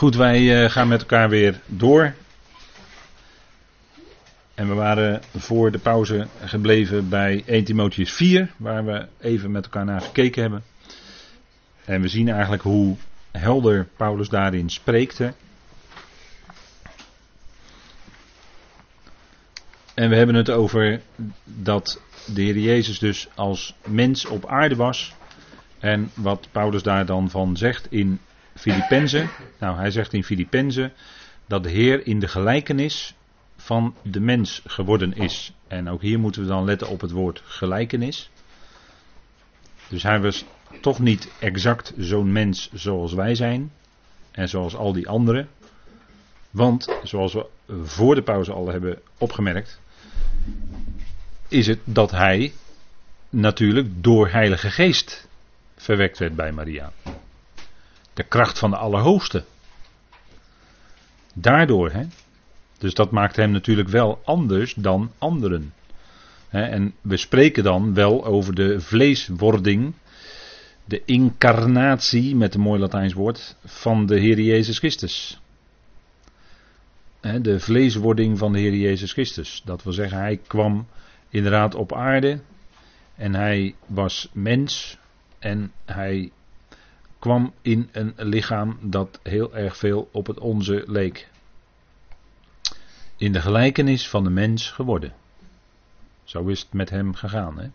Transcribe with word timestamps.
Goed, 0.00 0.16
wij 0.16 0.64
eh, 0.64 0.70
gaan 0.70 0.88
met 0.88 1.00
elkaar 1.00 1.28
weer 1.28 1.60
door. 1.66 2.14
En 4.54 4.68
we 4.68 4.74
waren 4.74 5.22
voor 5.36 5.70
de 5.70 5.78
pauze 5.78 6.26
gebleven 6.44 7.08
bij 7.08 7.42
1 7.46 7.64
Timotheus 7.64 8.12
4, 8.12 8.50
waar 8.56 8.84
we 8.84 9.06
even 9.18 9.50
met 9.50 9.64
elkaar 9.64 9.84
naar 9.84 10.00
gekeken 10.00 10.42
hebben. 10.42 10.62
En 11.84 12.00
we 12.00 12.08
zien 12.08 12.28
eigenlijk 12.28 12.62
hoe 12.62 12.96
helder 13.30 13.86
Paulus 13.96 14.28
daarin 14.28 14.70
spreekte. 14.70 15.32
En 19.94 20.08
we 20.08 20.16
hebben 20.16 20.34
het 20.34 20.50
over 20.50 21.00
dat 21.44 22.00
de 22.34 22.42
Heer 22.42 22.58
Jezus 22.58 22.98
dus 22.98 23.28
als 23.34 23.74
mens 23.86 24.26
op 24.26 24.46
aarde 24.46 24.76
was. 24.76 25.14
En 25.78 26.10
wat 26.14 26.48
Paulus 26.52 26.82
daar 26.82 27.06
dan 27.06 27.30
van 27.30 27.56
zegt 27.56 27.86
in 27.90 28.20
Filippenzen. 28.60 29.30
Nou, 29.58 29.76
hij 29.76 29.90
zegt 29.90 30.12
in 30.12 30.24
Filippenzen 30.24 30.92
dat 31.46 31.62
de 31.62 31.70
Heer 31.70 32.06
in 32.06 32.20
de 32.20 32.28
gelijkenis 32.28 33.14
van 33.56 33.94
de 34.02 34.20
mens 34.20 34.62
geworden 34.66 35.12
is. 35.12 35.52
En 35.68 35.88
ook 35.88 36.02
hier 36.02 36.18
moeten 36.18 36.42
we 36.42 36.48
dan 36.48 36.64
letten 36.64 36.88
op 36.88 37.00
het 37.00 37.10
woord 37.10 37.42
gelijkenis. 37.44 38.30
Dus 39.88 40.02
hij 40.02 40.20
was 40.20 40.44
toch 40.80 40.98
niet 40.98 41.28
exact 41.38 41.92
zo'n 41.96 42.32
mens 42.32 42.70
zoals 42.72 43.12
wij 43.12 43.34
zijn. 43.34 43.72
En 44.30 44.48
zoals 44.48 44.74
al 44.74 44.92
die 44.92 45.08
anderen. 45.08 45.48
Want, 46.50 46.98
zoals 47.02 47.32
we 47.32 47.46
voor 47.82 48.14
de 48.14 48.22
pauze 48.22 48.52
al 48.52 48.68
hebben 48.68 48.98
opgemerkt, 49.18 49.80
is 51.48 51.66
het 51.66 51.78
dat 51.84 52.10
hij 52.10 52.52
natuurlijk 53.28 53.88
door 54.02 54.28
Heilige 54.28 54.70
Geest 54.70 55.28
verwekt 55.76 56.18
werd 56.18 56.36
bij 56.36 56.52
Maria. 56.52 56.92
De 58.20 58.26
kracht 58.26 58.58
van 58.58 58.70
de 58.70 58.76
Allerhoogste. 58.76 59.44
Daardoor, 61.34 61.90
hè. 61.90 62.06
Dus 62.78 62.94
dat 62.94 63.10
maakt 63.10 63.36
hem 63.36 63.50
natuurlijk 63.50 63.88
wel 63.88 64.20
anders 64.24 64.74
dan 64.74 65.12
anderen. 65.18 65.72
En 66.48 66.94
we 67.00 67.16
spreken 67.16 67.64
dan 67.64 67.94
wel 67.94 68.24
over 68.24 68.54
de 68.54 68.80
vleeswording, 68.80 69.94
de 70.84 71.02
incarnatie, 71.04 72.36
met 72.36 72.54
een 72.54 72.60
mooi 72.60 72.80
Latijns 72.80 73.12
woord, 73.12 73.56
van 73.64 74.06
de 74.06 74.18
Heer 74.18 74.40
Jezus 74.40 74.78
Christus. 74.78 75.40
De 77.20 77.60
vleeswording 77.60 78.38
van 78.38 78.52
de 78.52 78.58
Heer 78.58 78.74
Jezus 78.74 79.12
Christus. 79.12 79.62
Dat 79.64 79.82
wil 79.82 79.92
zeggen, 79.92 80.18
hij 80.18 80.40
kwam 80.46 80.86
inderdaad 81.28 81.74
op 81.74 81.94
aarde 81.94 82.40
en 83.16 83.34
hij 83.34 83.74
was 83.86 84.28
mens 84.32 84.98
en 85.38 85.72
hij 85.84 86.30
kwam 87.20 87.52
in 87.62 87.88
een 87.92 88.14
lichaam 88.16 88.78
dat 88.80 89.20
heel 89.22 89.56
erg 89.56 89.76
veel 89.76 90.08
op 90.12 90.26
het 90.26 90.38
onze 90.38 90.84
leek. 90.86 91.28
In 93.16 93.32
de 93.32 93.40
gelijkenis 93.40 94.08
van 94.08 94.24
de 94.24 94.30
mens 94.30 94.70
geworden. 94.70 95.12
Zo 96.24 96.46
is 96.46 96.60
het 96.60 96.72
met 96.72 96.90
hem 96.90 97.14
gegaan. 97.14 97.58
Hè? 97.58 97.68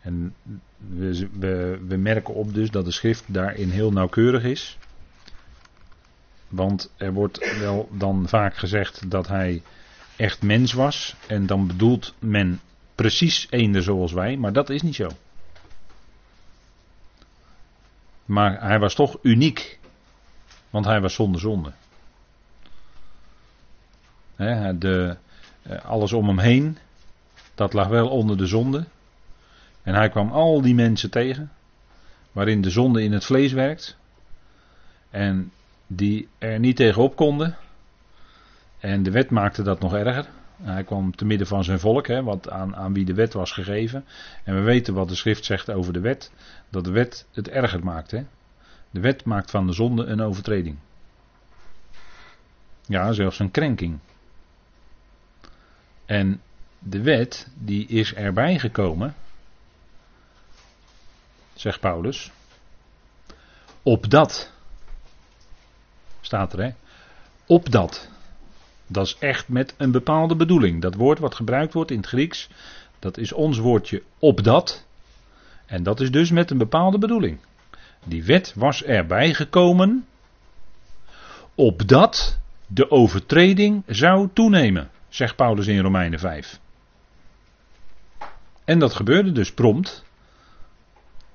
En 0.00 0.34
we, 0.76 1.78
we, 1.86 1.96
merken 1.96 2.34
op 2.34 2.54
dus 2.54 2.70
dat 2.70 2.84
de 2.84 2.90
schrift 2.90 3.24
daarin 3.26 3.70
heel 3.70 3.92
nauwkeurig 3.92 4.42
is. 4.42 4.78
Want 6.48 6.92
er 6.96 7.12
wordt 7.12 7.58
wel 7.58 7.88
dan 7.92 8.28
vaak 8.28 8.56
gezegd 8.56 9.10
dat 9.10 9.28
hij 9.28 9.62
echt 10.16 10.42
mens 10.42 10.72
was. 10.72 11.16
En 11.26 11.46
dan 11.46 11.66
bedoelt 11.66 12.14
men 12.18 12.60
precies 12.94 13.46
eender 13.50 13.82
zoals 13.82 14.12
wij, 14.12 14.36
maar 14.36 14.52
dat 14.52 14.70
is 14.70 14.82
niet 14.82 14.94
zo. 14.94 15.08
Maar 18.26 18.62
hij 18.62 18.78
was 18.78 18.94
toch 18.94 19.18
uniek. 19.22 19.78
Want 20.70 20.84
hij 20.84 21.00
was 21.00 21.14
zonder 21.14 21.40
zonde. 21.40 21.72
de, 24.78 25.16
eh, 25.62 25.84
alles 25.84 26.12
om 26.12 26.28
hem 26.28 26.38
heen, 26.38 26.78
dat 27.54 27.72
lag 27.72 27.88
wel 27.88 28.08
onder 28.08 28.36
de 28.36 28.46
zonde. 28.46 28.84
En 29.82 29.94
hij 29.94 30.08
kwam 30.08 30.32
al 30.32 30.60
die 30.60 30.74
mensen 30.74 31.10
tegen, 31.10 31.52
waarin 32.32 32.60
de 32.60 32.70
zonde 32.70 33.02
in 33.02 33.12
het 33.12 33.24
vlees 33.24 33.52
werkt. 33.52 33.96
En 35.10 35.52
die 35.86 36.28
er 36.38 36.58
niet 36.58 36.76
tegenop 36.76 37.16
konden. 37.16 37.56
En 38.78 39.02
de 39.02 39.10
wet 39.10 39.30
maakte 39.30 39.62
dat 39.62 39.80
nog 39.80 39.94
erger. 39.94 40.26
Hij 40.62 40.84
kwam 40.84 41.16
te 41.16 41.24
midden 41.24 41.46
van 41.46 41.64
zijn 41.64 41.80
volk, 41.80 42.06
hè, 42.06 42.22
wat 42.22 42.50
aan, 42.50 42.76
aan 42.76 42.92
wie 42.92 43.04
de 43.04 43.14
wet 43.14 43.32
was 43.32 43.52
gegeven. 43.52 44.04
En 44.44 44.54
we 44.54 44.60
weten 44.60 44.94
wat 44.94 45.08
de 45.08 45.14
schrift 45.14 45.44
zegt 45.44 45.70
over 45.70 45.92
de 45.92 46.00
wet. 46.00 46.32
Dat 46.68 46.84
de 46.84 46.90
wet 46.90 47.26
het 47.32 47.48
erger 47.48 47.84
maakt. 47.84 48.10
De 48.90 49.00
wet 49.00 49.24
maakt 49.24 49.50
van 49.50 49.66
de 49.66 49.72
zonde 49.72 50.04
een 50.04 50.20
overtreding. 50.20 50.76
Ja, 52.86 53.12
zelfs 53.12 53.38
een 53.38 53.50
krenking. 53.50 53.98
En 56.06 56.40
de 56.78 57.02
wet, 57.02 57.48
die 57.54 57.86
is 57.86 58.14
erbij 58.14 58.58
gekomen, 58.58 59.14
zegt 61.54 61.80
Paulus, 61.80 62.30
opdat, 63.82 64.52
staat 66.20 66.52
er 66.52 66.62
hè, 66.62 66.70
opdat 67.46 68.08
dat 68.86 69.06
is 69.06 69.16
echt 69.18 69.48
met 69.48 69.74
een 69.76 69.90
bepaalde 69.90 70.36
bedoeling. 70.36 70.82
Dat 70.82 70.94
woord 70.94 71.18
wat 71.18 71.34
gebruikt 71.34 71.72
wordt 71.72 71.90
in 71.90 71.96
het 71.96 72.06
Grieks, 72.06 72.48
dat 72.98 73.18
is 73.18 73.32
ons 73.32 73.58
woordje 73.58 74.02
opdat. 74.18 74.86
En 75.66 75.82
dat 75.82 76.00
is 76.00 76.10
dus 76.10 76.30
met 76.30 76.50
een 76.50 76.58
bepaalde 76.58 76.98
bedoeling. 76.98 77.38
Die 78.04 78.24
wet 78.24 78.52
was 78.56 78.82
erbij 78.82 79.34
gekomen 79.34 80.06
opdat 81.54 82.38
de 82.66 82.90
overtreding 82.90 83.82
zou 83.86 84.28
toenemen, 84.32 84.90
zegt 85.08 85.36
Paulus 85.36 85.66
in 85.66 85.80
Romeinen 85.80 86.18
5. 86.18 86.60
En 88.64 88.78
dat 88.78 88.94
gebeurde 88.94 89.32
dus 89.32 89.52
prompt, 89.52 90.04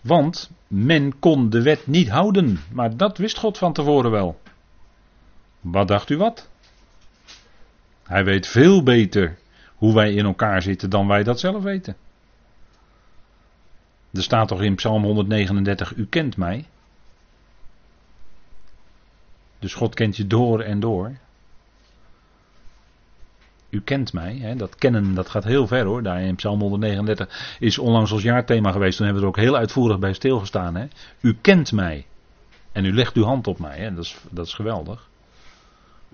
want 0.01 0.51
men 0.67 1.19
kon 1.19 1.49
de 1.49 1.61
wet 1.61 1.87
niet 1.87 2.09
houden, 2.09 2.59
maar 2.71 2.97
dat 2.97 3.17
wist 3.17 3.37
God 3.37 3.57
van 3.57 3.73
tevoren 3.73 4.11
wel. 4.11 4.39
Wat 5.59 5.87
dacht 5.87 6.09
u 6.09 6.17
wat? 6.17 6.49
Hij 8.11 8.23
weet 8.23 8.47
veel 8.47 8.83
beter 8.83 9.37
hoe 9.75 9.93
wij 9.93 10.13
in 10.13 10.25
elkaar 10.25 10.61
zitten 10.61 10.89
dan 10.89 11.07
wij 11.07 11.23
dat 11.23 11.39
zelf 11.39 11.63
weten. 11.63 11.95
Er 14.13 14.23
staat 14.23 14.47
toch 14.47 14.61
in 14.61 14.75
Psalm 14.75 15.03
139, 15.03 15.95
u 15.95 16.05
kent 16.05 16.37
mij. 16.37 16.65
Dus 19.59 19.73
God 19.73 19.95
kent 19.95 20.17
je 20.17 20.27
door 20.27 20.61
en 20.61 20.79
door. 20.79 21.17
U 23.69 23.81
kent 23.81 24.13
mij. 24.13 24.35
Hè? 24.35 24.55
Dat 24.55 24.75
kennen 24.75 25.13
dat 25.13 25.29
gaat 25.29 25.43
heel 25.43 25.67
ver 25.67 25.85
hoor. 25.85 26.03
Daar 26.03 26.21
in 26.21 26.35
Psalm 26.35 26.59
139 26.59 27.57
is 27.59 27.77
onlangs 27.77 28.11
als 28.11 28.21
jaarthema 28.21 28.71
geweest. 28.71 28.97
Toen 28.97 29.05
hebben 29.05 29.23
we 29.23 29.29
er 29.29 29.35
ook 29.35 29.43
heel 29.43 29.57
uitvoerig 29.57 29.99
bij 29.99 30.13
stilgestaan. 30.13 30.75
Hè? 30.75 30.87
U 31.21 31.37
kent 31.41 31.71
mij. 31.71 32.05
En 32.71 32.85
u 32.85 32.93
legt 32.93 33.15
uw 33.15 33.23
hand 33.23 33.47
op 33.47 33.59
mij. 33.59 33.77
Hè? 33.77 33.93
Dat, 33.93 34.03
is, 34.03 34.17
dat 34.29 34.45
is 34.45 34.53
geweldig. 34.53 35.09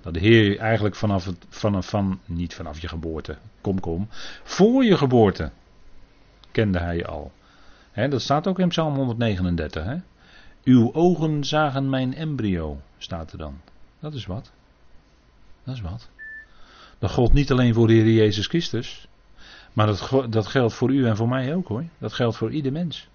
Dat 0.02 0.14
de 0.14 0.20
Heer 0.20 0.60
eigenlijk 0.60 0.96
vanaf 0.96 1.26
het, 1.26 1.46
vanaf, 1.50 1.90
van, 1.90 2.20
niet 2.26 2.54
vanaf 2.54 2.80
je 2.80 2.88
geboorte, 2.88 3.38
kom 3.62 3.80
kom, 3.80 4.08
voor 4.44 4.84
je 4.84 4.98
geboorte 4.98 5.52
kende 6.52 6.80
hij 6.80 6.96
je 6.96 7.08
al. 7.08 7.32
dat 7.94 8.22
staat 8.22 8.48
ook 8.48 8.60
in 8.60 8.68
Psalm 8.68 8.96
139. 8.96 9.84
He. 9.84 9.96
Uw 10.64 10.94
ogen 10.94 11.44
zagen 11.44 11.90
mijn 11.90 12.14
embryo, 12.14 12.82
staat 12.98 13.32
er 13.32 13.38
dan. 13.38 13.62
Dat 14.00 14.14
is 14.14 14.26
wat. 14.26 14.52
Dat 15.64 15.76
is 15.76 15.82
wat. 15.82 16.10
Dat 17.00 17.12
geldt 17.12 17.34
niet 17.34 17.52
alleen 17.52 17.74
voor 17.74 17.88
de 17.88 17.94
Heer 17.94 18.14
Jezus 18.14 18.48
Christus. 18.48 19.08
Maar 19.74 19.88
dat, 19.88 20.26
dat 20.30 20.48
geldt 20.48 20.74
voor 20.74 20.92
u 20.92 21.08
en 21.08 21.16
voor 21.16 21.28
mij 21.28 21.56
ook 21.56 21.68
hoor. 21.68 21.84
Dat 21.98 22.14
geldt 22.14 22.38
voor 22.38 22.52
ieder 22.52 22.72
mens. 22.72 23.08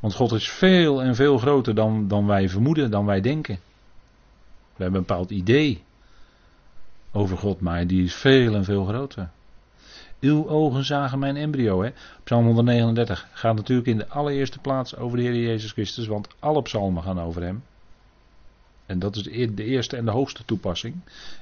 Want 0.00 0.14
God 0.14 0.32
is 0.32 0.50
veel 0.50 1.02
en 1.02 1.14
veel 1.14 1.38
groter 1.38 1.74
dan, 1.74 2.08
dan 2.08 2.26
wij 2.26 2.48
vermoeden, 2.48 2.90
dan 2.90 3.06
wij 3.06 3.20
denken. 3.20 3.58
We 4.76 4.82
hebben 4.82 5.00
een 5.00 5.06
bepaald 5.06 5.30
idee 5.30 5.84
over 7.12 7.38
God, 7.38 7.60
maar 7.60 7.86
die 7.86 8.04
is 8.04 8.14
veel 8.14 8.54
en 8.54 8.64
veel 8.64 8.84
groter. 8.84 9.28
Uw 10.20 10.48
ogen 10.48 10.84
zagen 10.84 11.18
mijn 11.18 11.36
embryo. 11.36 11.82
Hè? 11.82 11.92
Psalm 12.24 12.44
139 12.44 13.28
gaat 13.32 13.54
natuurlijk 13.54 13.88
in 13.88 13.98
de 13.98 14.08
allereerste 14.08 14.58
plaats 14.58 14.96
over 14.96 15.16
de 15.16 15.22
Heer 15.22 15.36
Jezus 15.36 15.72
Christus, 15.72 16.06
want 16.06 16.28
alle 16.38 16.62
psalmen 16.62 17.02
gaan 17.02 17.20
over 17.20 17.42
hem. 17.42 17.64
En 18.86 18.98
dat 18.98 19.16
is 19.16 19.22
de 19.22 19.64
eerste 19.64 19.96
en 19.96 20.04
de 20.04 20.10
hoogste 20.10 20.44
toepassing. 20.44 20.94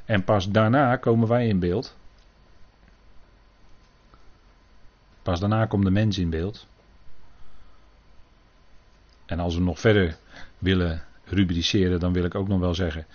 En 0.05 0.25
pas 0.25 0.51
daarna 0.51 0.97
komen 0.97 1.29
wij 1.29 1.47
in 1.47 1.59
beeld. 1.59 1.97
Pas 5.23 5.41
daarna 5.41 5.67
komt 5.67 5.85
de 5.85 5.91
mens 5.91 6.19
in 6.19 6.31
beeld. 6.31 6.67
En 9.27 9.41
als 9.41 9.55
we 9.55 9.61
nog 9.61 9.81
verder 9.81 10.17
willen 10.59 11.03
rubriceren, 11.25 12.01
dan 12.01 12.13
wil 12.13 12.25
ik 12.25 12.35
ook 12.35 12.49
nog 12.49 12.61
wel 12.61 12.75
zeggen: 12.75 13.07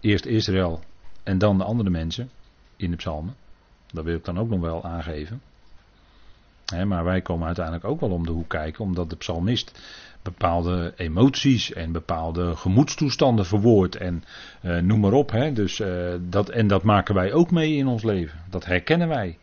eerst 0.00 0.26
Israël 0.26 0.80
en 1.22 1.38
dan 1.38 1.58
de 1.58 1.64
andere 1.64 1.90
mensen 1.90 2.30
in 2.76 2.90
de 2.90 2.96
psalmen. 2.96 3.34
Dat 3.92 4.04
wil 4.04 4.16
ik 4.16 4.24
dan 4.24 4.38
ook 4.38 4.48
nog 4.48 4.60
wel 4.60 4.84
aangeven. 4.84 5.42
maar 6.86 7.04
wij 7.04 7.20
komen 7.20 7.46
uiteindelijk 7.46 7.84
ook 7.84 8.00
wel 8.00 8.10
om 8.10 8.26
de 8.26 8.32
hoek 8.32 8.48
kijken, 8.48 8.84
omdat 8.84 9.10
de 9.10 9.16
psalmist 9.16 9.80
bepaalde 10.22 10.92
emoties 10.96 11.72
en 11.72 11.92
bepaalde 11.92 12.56
gemoedstoestanden 12.56 13.46
verwoordt 13.46 13.96
en 13.96 14.24
uh, 14.62 14.78
noem 14.78 15.00
maar 15.00 15.12
op. 15.12 15.50
Dus, 15.52 15.80
uh, 15.80 16.14
dat, 16.20 16.48
en 16.48 16.66
dat 16.66 16.82
maken 16.82 17.14
wij 17.14 17.32
ook 17.32 17.50
mee 17.50 17.74
in 17.76 17.86
ons 17.86 18.02
leven. 18.02 18.38
Dat 18.50 18.64
herkennen 18.64 19.08
wij. 19.08 19.38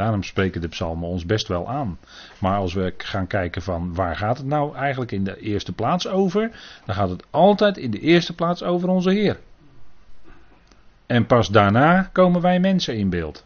Daarom 0.00 0.22
spreken 0.22 0.60
de 0.60 0.68
psalmen 0.68 1.08
ons 1.08 1.26
best 1.26 1.48
wel 1.48 1.68
aan. 1.68 1.98
Maar 2.38 2.58
als 2.58 2.74
we 2.74 2.94
gaan 2.96 3.26
kijken 3.26 3.62
van 3.62 3.94
waar 3.94 4.16
gaat 4.16 4.38
het 4.38 4.46
nou 4.46 4.76
eigenlijk 4.76 5.12
in 5.12 5.24
de 5.24 5.40
eerste 5.40 5.72
plaats 5.72 6.08
over, 6.08 6.50
dan 6.84 6.94
gaat 6.94 7.10
het 7.10 7.24
altijd 7.30 7.76
in 7.76 7.90
de 7.90 8.00
eerste 8.00 8.34
plaats 8.34 8.62
over 8.62 8.88
onze 8.88 9.10
Heer. 9.10 9.40
En 11.06 11.26
pas 11.26 11.48
daarna 11.48 12.02
komen 12.12 12.40
wij 12.40 12.60
mensen 12.60 12.96
in 12.96 13.10
beeld. 13.10 13.44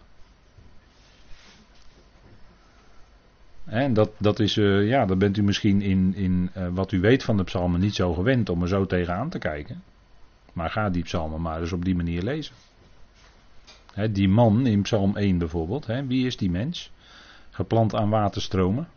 En 3.65 3.95
dat, 3.95 4.11
dat 4.19 4.41
is, 4.41 4.57
uh, 4.57 4.89
ja, 4.89 5.07
dan 5.07 5.19
bent 5.19 5.37
u 5.37 5.43
misschien 5.43 5.83
in, 5.83 6.15
in 6.15 6.51
uh, 6.57 6.67
wat 6.73 6.93
u 6.93 7.01
weet 7.01 7.23
van 7.23 7.37
de 7.37 7.45
psalmen 7.45 7.81
niet 7.81 7.95
zo 7.95 8.13
gewend 8.13 8.49
om 8.49 8.63
er 8.63 8.69
zo 8.69 8.87
tegenaan 8.87 9.29
te 9.29 9.39
kijken. 9.39 9.83
Maar 10.53 10.71
ga 10.71 10.91
die 10.91 11.03
psalmen 11.03 11.41
maar 11.41 11.61
eens 11.61 11.73
op 11.73 11.85
die 11.85 11.97
manier 11.97 12.23
lezen. 12.23 12.55
Die 14.11 14.29
man 14.29 14.67
in 14.67 14.83
psalm 14.83 15.17
1 15.17 15.39
bijvoorbeeld, 15.39 15.87
wie 15.87 16.27
is 16.27 16.37
die 16.37 16.51
mens? 16.51 16.93
Geplant 17.51 17.95
aan 17.95 18.11
waterstromen. 18.11 18.89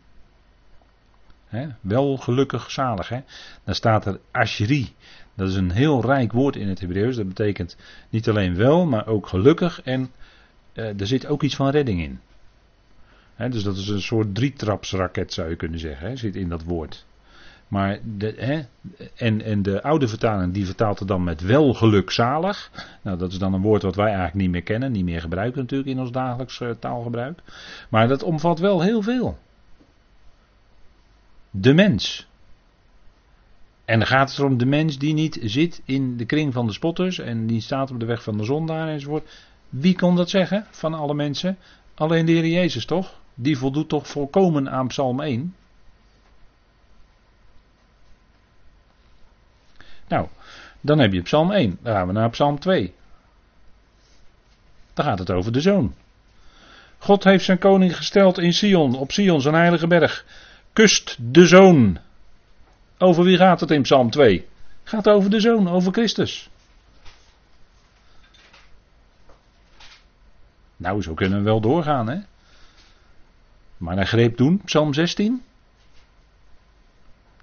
Wel 1.80 2.16
gelukkig 2.16 2.70
zalig. 2.70 3.08
He. 3.08 3.20
Dan 3.64 3.74
staat 3.74 4.06
er 4.06 4.20
ashri. 4.30 4.94
Dat 5.34 5.48
is 5.48 5.54
een 5.54 5.70
heel 5.70 6.02
rijk 6.02 6.32
woord 6.32 6.56
in 6.56 6.68
het 6.68 6.80
Hebreeuws. 6.80 7.16
Dat 7.16 7.28
betekent 7.28 7.76
niet 8.10 8.28
alleen 8.28 8.56
wel, 8.56 8.86
maar 8.86 9.06
ook 9.06 9.26
gelukkig. 9.26 9.82
En 9.82 10.10
uh, 10.74 11.00
er 11.00 11.06
zit 11.06 11.26
ook 11.26 11.42
iets 11.42 11.56
van 11.56 11.70
redding 11.70 12.00
in 12.00 12.20
dus 13.46 13.62
dat 13.62 13.76
is 13.76 13.88
een 13.88 14.02
soort 14.02 14.34
drietrapsraket 14.34 15.32
zou 15.32 15.48
je 15.48 15.56
kunnen 15.56 15.78
zeggen, 15.78 16.18
zit 16.18 16.36
in 16.36 16.48
dat 16.48 16.62
woord. 16.62 17.06
Maar 17.68 17.98
de, 18.16 18.64
en, 19.14 19.42
en 19.42 19.62
de 19.62 19.82
oude 19.82 20.08
vertaling 20.08 20.52
die 20.52 20.66
vertaalt 20.66 20.98
het 20.98 21.08
dan 21.08 21.24
met 21.24 21.40
wel 21.40 21.74
gelukzalig. 21.74 22.70
Nou, 23.02 23.18
dat 23.18 23.32
is 23.32 23.38
dan 23.38 23.54
een 23.54 23.60
woord 23.60 23.82
wat 23.82 23.94
wij 23.94 24.06
eigenlijk 24.06 24.34
niet 24.34 24.50
meer 24.50 24.62
kennen, 24.62 24.92
niet 24.92 25.04
meer 25.04 25.20
gebruiken 25.20 25.60
natuurlijk 25.60 25.90
in 25.90 25.98
ons 25.98 26.10
dagelijks 26.10 26.60
uh, 26.60 26.70
taalgebruik. 26.70 27.40
Maar 27.88 28.08
dat 28.08 28.22
omvat 28.22 28.58
wel 28.58 28.80
heel 28.80 29.02
veel. 29.02 29.38
De 31.50 31.74
mens. 31.74 32.26
En 33.84 33.98
dan 33.98 34.08
gaat 34.08 34.30
het 34.30 34.40
om 34.40 34.58
de 34.58 34.66
mens 34.66 34.98
die 34.98 35.14
niet 35.14 35.38
zit 35.42 35.82
in 35.84 36.16
de 36.16 36.24
kring 36.24 36.52
van 36.52 36.66
de 36.66 36.72
spotters 36.72 37.18
en 37.18 37.46
die 37.46 37.60
staat 37.60 37.90
op 37.90 38.00
de 38.00 38.06
weg 38.06 38.22
van 38.22 38.36
de 38.36 38.44
zondaar 38.44 38.88
enzovoort. 38.88 39.46
Wie 39.68 39.96
kon 39.96 40.16
dat 40.16 40.30
zeggen 40.30 40.66
van 40.70 40.94
alle 40.94 41.14
mensen? 41.14 41.56
Alleen 41.94 42.26
de 42.26 42.32
Heer 42.32 42.46
Jezus 42.46 42.84
toch? 42.84 43.18
die 43.40 43.58
voldoet 43.58 43.88
toch 43.88 44.08
volkomen 44.08 44.70
aan 44.70 44.86
Psalm 44.86 45.20
1? 45.20 45.54
Nou, 50.08 50.28
dan 50.80 50.98
heb 50.98 51.12
je 51.12 51.22
Psalm 51.22 51.52
1. 51.52 51.78
Dan 51.82 51.94
gaan 51.94 52.06
we 52.06 52.12
naar 52.12 52.30
Psalm 52.30 52.58
2. 52.58 52.94
Dan 54.94 55.04
gaat 55.04 55.18
het 55.18 55.30
over 55.30 55.52
de 55.52 55.60
zoon. 55.60 55.94
God 56.98 57.24
heeft 57.24 57.44
zijn 57.44 57.58
koning 57.58 57.96
gesteld 57.96 58.38
in 58.38 58.52
Sion, 58.52 58.94
op 58.94 59.12
Sion, 59.12 59.40
zijn 59.40 59.54
heilige 59.54 59.86
berg. 59.86 60.24
Kust 60.72 61.16
de 61.20 61.46
zoon. 61.46 61.98
Over 62.98 63.24
wie 63.24 63.36
gaat 63.36 63.60
het 63.60 63.70
in 63.70 63.82
Psalm 63.82 64.10
2? 64.10 64.48
Gaat 64.84 65.08
over 65.08 65.30
de 65.30 65.40
zoon, 65.40 65.68
over 65.68 65.92
Christus. 65.92 66.50
Nou, 70.76 71.02
zo 71.02 71.14
kunnen 71.14 71.38
we 71.38 71.44
wel 71.44 71.60
doorgaan, 71.60 72.08
hè? 72.08 72.18
Maar 73.76 73.96
hij 73.96 74.06
greep 74.06 74.36
toen, 74.36 74.60
Psalm 74.64 74.94
16. 74.94 75.42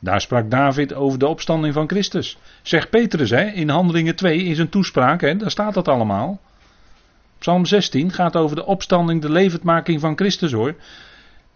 Daar 0.06 0.22
sprak 0.22 0.52
David 0.52 0.94
over 0.94 1.20
de 1.20 1.28
opstanding 1.28 1.74
van 1.74 1.88
Christus. 1.88 2.38
Zegt 2.62 2.90
Petrus 2.90 3.30
hè, 3.30 3.44
in 3.44 3.70
Handelingen 3.70 4.16
2 4.16 4.44
in 4.44 4.56
zijn 4.56 4.70
toespraak, 4.70 5.22
hè, 5.22 5.36
daar 5.36 5.52
staat 5.52 5.74
dat 5.74 5.88
allemaal. 5.88 6.42
Psalm 7.40 7.66
16 7.66 8.12
gaat 8.12 8.36
over 8.36 8.56
de 8.56 8.66
opstanding, 8.66 9.22
de 9.22 9.32
levendmaking 9.32 10.00
van 10.00 10.16
Christus 10.16 10.52
hoor. 10.52 10.76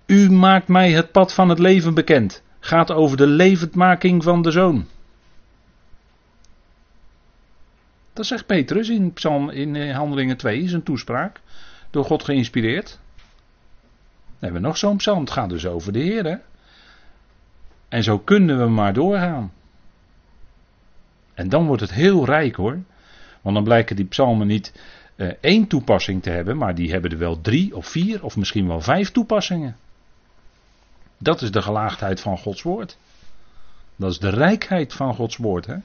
U 0.06 0.32
maakt 0.32 0.68
mij 0.68 0.92
het 0.92 1.12
pad 1.12 1.34
van 1.34 1.50
het 1.50 1.60
leven 1.60 1.94
bekend. 1.94 2.44
Gaat 2.60 2.92
over 2.92 3.18
de 3.18 3.28
levendmaking 3.28 4.24
van 4.24 4.42
de 4.42 4.52
zoon. 4.52 4.86
Dat 8.14 8.26
zegt 8.26 8.46
Petrus 8.46 8.90
in, 8.90 9.14
Psalm, 9.14 9.50
in 9.50 9.76
eh, 9.76 9.96
Handelingen 9.96 10.38
2, 10.38 10.60
in 10.60 10.70
zijn 10.70 10.84
toespraak. 10.84 11.40
Door 11.90 12.06
God 12.06 12.24
geïnspireerd. 12.24 13.00
Dan 14.26 14.40
hebben 14.40 14.62
we 14.62 14.68
nog 14.68 14.78
zo'n 14.78 14.98
psalm. 14.98 15.20
Het 15.20 15.32
gaat 15.32 15.50
dus 15.50 15.66
over 15.66 15.94
de 15.94 16.00
Heer. 16.00 16.26
Hè? 16.26 16.36
En 17.90 18.04
zo 18.04 18.20
kunnen 18.20 18.58
we 18.60 18.66
maar 18.66 18.94
doorgaan. 18.94 19.52
En 21.34 21.50
dan 21.50 21.66
wordt 21.66 21.82
het 21.82 21.94
heel 21.94 22.26
rijk 22.26 22.56
hoor. 22.56 22.80
Want 23.42 23.56
dan 23.56 23.64
blijken 23.64 23.96
die 23.96 24.06
psalmen 24.06 24.48
niet 24.48 24.74
uh, 25.16 25.32
één 25.42 25.68
toepassing 25.68 26.24
te 26.24 26.30
hebben, 26.30 26.58
maar 26.58 26.76
die 26.76 26.92
hebben 26.92 27.12
er 27.12 27.18
wel 27.18 27.42
drie 27.42 27.76
of 27.76 27.88
vier 27.88 28.24
of 28.24 28.38
misschien 28.38 28.68
wel 28.68 28.82
vijf 28.82 29.12
toepassingen. 29.12 29.78
Dat 31.18 31.42
is 31.42 31.52
de 31.52 31.62
gelaagdheid 31.62 32.20
van 32.20 32.38
Gods 32.38 32.62
woord. 32.62 32.98
Dat 33.96 34.12
is 34.12 34.20
de 34.20 34.30
rijkheid 34.30 34.94
van 34.94 35.16
Gods 35.16 35.38
woord. 35.38 35.66
Hè? 35.66 35.76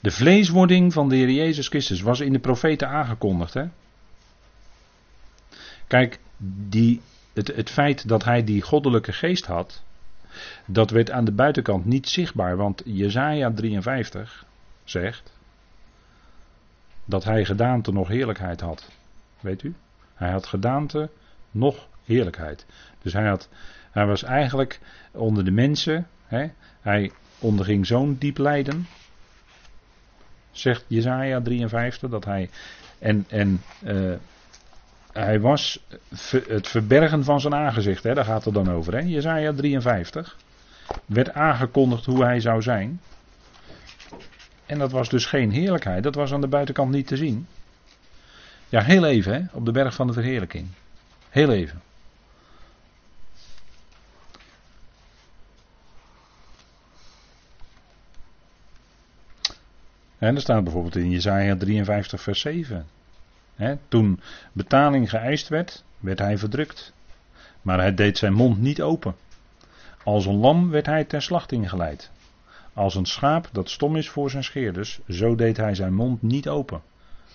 De 0.00 0.10
vleeswording 0.10 0.92
van 0.92 1.08
de 1.08 1.16
Heer 1.16 1.30
Jezus 1.30 1.68
Christus 1.68 2.00
was 2.00 2.20
in 2.20 2.32
de 2.32 2.38
profeten 2.38 2.88
aangekondigd. 2.88 3.54
Hè? 3.54 3.64
Kijk, 5.86 6.18
die, 6.68 7.00
het, 7.36 7.56
het 7.56 7.70
feit 7.70 8.08
dat 8.08 8.24
hij 8.24 8.44
die 8.44 8.62
goddelijke 8.62 9.12
geest 9.12 9.46
had, 9.46 9.82
dat 10.66 10.90
werd 10.90 11.10
aan 11.10 11.24
de 11.24 11.32
buitenkant 11.32 11.84
niet 11.84 12.08
zichtbaar, 12.08 12.56
want 12.56 12.82
Jezaja 12.84 13.50
53 13.50 14.44
zegt 14.84 15.32
dat 17.04 17.24
hij 17.24 17.44
gedaante 17.44 17.92
nog 17.92 18.08
heerlijkheid 18.08 18.60
had. 18.60 18.90
Weet 19.40 19.62
u? 19.62 19.74
Hij 20.14 20.30
had 20.30 20.46
gedaante 20.46 21.10
nog 21.50 21.88
heerlijkheid. 22.04 22.66
Dus 23.02 23.12
hij, 23.12 23.26
had, 23.26 23.48
hij 23.90 24.06
was 24.06 24.22
eigenlijk 24.22 24.80
onder 25.10 25.44
de 25.44 25.50
mensen, 25.50 26.08
hè, 26.26 26.46
hij 26.80 27.12
onderging 27.38 27.86
zo'n 27.86 28.16
diep 28.18 28.38
lijden, 28.38 28.86
zegt 30.50 30.84
Jezaja 30.86 31.40
53, 31.40 32.10
dat 32.10 32.24
hij 32.24 32.50
en, 32.98 33.24
en 33.28 33.62
uh, 33.84 34.14
hij 35.16 35.40
was 35.40 35.80
het 36.46 36.68
verbergen 36.68 37.24
van 37.24 37.40
zijn 37.40 37.54
aangezicht, 37.54 38.02
hè, 38.02 38.14
daar 38.14 38.24
gaat 38.24 38.44
het 38.44 38.54
dan 38.54 38.70
over. 38.70 38.92
Hè. 38.92 39.00
Jezaja 39.00 39.52
53 39.52 40.36
werd 41.06 41.32
aangekondigd 41.32 42.04
hoe 42.04 42.24
hij 42.24 42.40
zou 42.40 42.62
zijn. 42.62 43.00
En 44.66 44.78
dat 44.78 44.92
was 44.92 45.08
dus 45.08 45.26
geen 45.26 45.50
heerlijkheid, 45.50 46.02
dat 46.02 46.14
was 46.14 46.32
aan 46.32 46.40
de 46.40 46.46
buitenkant 46.46 46.90
niet 46.90 47.06
te 47.06 47.16
zien. 47.16 47.46
Ja, 48.68 48.82
heel 48.82 49.04
even, 49.04 49.32
hè, 49.32 49.40
op 49.52 49.64
de 49.64 49.72
berg 49.72 49.94
van 49.94 50.06
de 50.06 50.12
verheerlijking. 50.12 50.68
Heel 51.28 51.52
even. 51.52 51.82
En 60.18 60.34
er 60.34 60.40
staat 60.40 60.64
bijvoorbeeld 60.64 60.96
in 60.96 61.10
Jezaja 61.10 61.56
53 61.56 62.20
vers 62.20 62.40
7 62.40 62.86
toen 63.88 64.20
betaling 64.52 65.10
geëist 65.10 65.48
werd, 65.48 65.84
werd 65.98 66.18
hij 66.18 66.38
verdrukt. 66.38 66.92
Maar 67.62 67.78
hij 67.78 67.94
deed 67.94 68.18
zijn 68.18 68.32
mond 68.32 68.60
niet 68.60 68.82
open. 68.82 69.14
Als 70.04 70.26
een 70.26 70.36
lam 70.36 70.70
werd 70.70 70.86
hij 70.86 71.04
ter 71.04 71.22
slachting 71.22 71.68
geleid. 71.68 72.10
Als 72.72 72.94
een 72.94 73.06
schaap 73.06 73.48
dat 73.52 73.70
stom 73.70 73.96
is 73.96 74.08
voor 74.08 74.30
zijn 74.30 74.44
scheerders, 74.44 75.00
zo 75.08 75.34
deed 75.34 75.56
hij 75.56 75.74
zijn 75.74 75.94
mond 75.94 76.22
niet 76.22 76.48
open. 76.48 76.82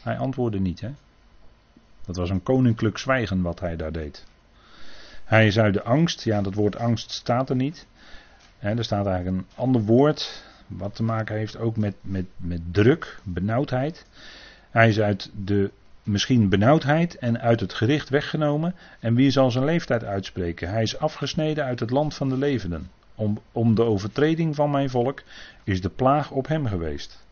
Hij 0.01 0.18
antwoordde 0.18 0.60
niet, 0.60 0.82
hè. 0.82 0.92
Dat 2.06 2.16
was 2.16 2.30
een 2.30 2.44
koninklijk 2.44 2.98
zwijgen 2.98 3.42
wat 3.42 3.60
hij 3.60 3.75
daar 3.75 3.92
deed. 3.92 4.25
Hij 5.24 5.48
is 5.48 5.60
uit 5.60 5.74
de 5.74 5.84
angst, 5.84 6.24
ja 6.24 6.42
dat 6.42 6.54
woord 6.54 6.78
angst 6.78 7.12
staat 7.12 7.50
er 7.50 7.56
niet. 7.56 7.88
er 8.60 8.84
staat 8.84 9.06
eigenlijk 9.06 9.38
een 9.38 9.48
ander 9.56 9.82
woord 9.82 10.44
wat 10.68 10.96
te 10.96 11.04
maken 11.04 11.36
heeft 11.36 11.58
ook 11.58 11.78
met, 11.78 11.96
met, 12.01 12.25
met 12.38 12.62
druk, 12.72 13.20
benauwdheid. 13.24 14.06
Hij 14.70 14.90
is 14.90 15.00
uit 15.00 15.32
de 15.46 15.72
misschien 16.03 16.50
benauwdheid 16.50 17.17
en 17.17 17.41
uit 17.41 17.60
het 17.60 17.74
gericht 17.74 18.10
weggenomen. 18.10 18.75
En 19.00 19.15
wie 19.15 19.31
zal 19.31 19.51
zijn 19.51 19.65
leeftijd 19.65 20.03
uitspreken? 20.03 20.70
Hij 20.70 20.81
is 20.81 21.00
afgesneden 21.00 21.65
uit 21.65 21.79
het 21.79 21.89
land 21.89 22.13
van 22.13 22.29
de 22.29 22.38
levenden. 22.38 22.89
Om, 23.15 23.39
om 23.51 23.75
de 23.75 23.84
overtreding 23.84 24.55
van 24.55 24.72
mijn 24.72 24.89
volk 24.89 25.24
is 25.63 25.81
de 25.81 25.89
plaag 25.89 26.31
op 26.31 26.48
hem 26.48 26.65
geweest. 26.65 27.25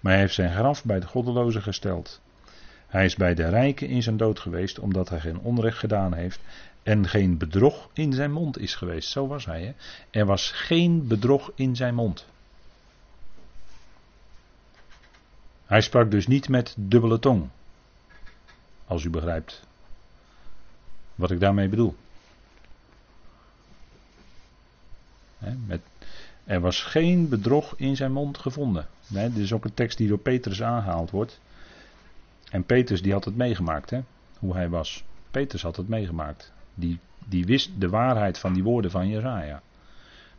Maar 0.00 0.12
hij 0.12 0.20
heeft 0.20 0.34
zijn 0.34 0.52
graf 0.52 0.84
bij 0.84 1.00
de 1.00 1.06
goddelozen 1.06 1.62
gesteld. 1.62 2.20
Hij 2.86 3.04
is 3.04 3.16
bij 3.16 3.34
de 3.34 3.48
rijken 3.48 3.88
in 3.88 4.02
zijn 4.02 4.16
dood 4.16 4.38
geweest, 4.38 4.78
omdat 4.78 5.08
hij 5.08 5.20
geen 5.20 5.38
onrecht 5.38 5.78
gedaan 5.78 6.14
heeft 6.14 6.40
en 6.82 7.08
geen 7.08 7.38
bedrog 7.38 7.90
in 7.92 8.12
zijn 8.12 8.32
mond 8.32 8.58
is 8.58 8.74
geweest. 8.74 9.10
Zo 9.10 9.26
was 9.26 9.44
hij. 9.44 9.74
Er 10.10 10.26
was 10.26 10.50
geen 10.50 11.06
bedrog 11.06 11.52
in 11.54 11.76
zijn 11.76 11.94
mond. 11.94 12.26
Hij 15.66 15.80
sprak 15.80 16.10
dus 16.10 16.26
niet 16.26 16.48
met 16.48 16.74
dubbele 16.78 17.18
tong. 17.18 17.48
Als 18.92 19.04
u 19.04 19.10
begrijpt 19.10 19.62
wat 21.14 21.30
ik 21.30 21.40
daarmee 21.40 21.68
bedoel. 21.68 21.94
met, 25.66 25.80
er 26.44 26.60
was 26.60 26.82
geen 26.82 27.28
bedrog 27.28 27.74
in 27.76 27.96
zijn 27.96 28.12
mond 28.12 28.38
gevonden. 28.38 28.86
dit 29.08 29.36
is 29.36 29.52
ook 29.52 29.64
een 29.64 29.74
tekst 29.74 29.98
die 29.98 30.08
door 30.08 30.18
Petrus 30.18 30.62
aangehaald 30.62 31.10
wordt. 31.10 31.40
En 32.50 32.64
Petrus 32.64 33.02
die 33.02 33.12
had 33.12 33.24
het 33.24 33.36
meegemaakt, 33.36 33.92
hoe 34.38 34.54
hij 34.54 34.68
was. 34.68 35.04
Petrus 35.30 35.62
had 35.62 35.76
het 35.76 35.88
meegemaakt. 35.88 36.52
Die, 36.74 36.98
die 37.18 37.44
wist 37.44 37.70
de 37.78 37.88
waarheid 37.88 38.38
van 38.38 38.52
die 38.52 38.62
woorden 38.62 38.90
van 38.90 39.08
Jezaja. 39.08 39.62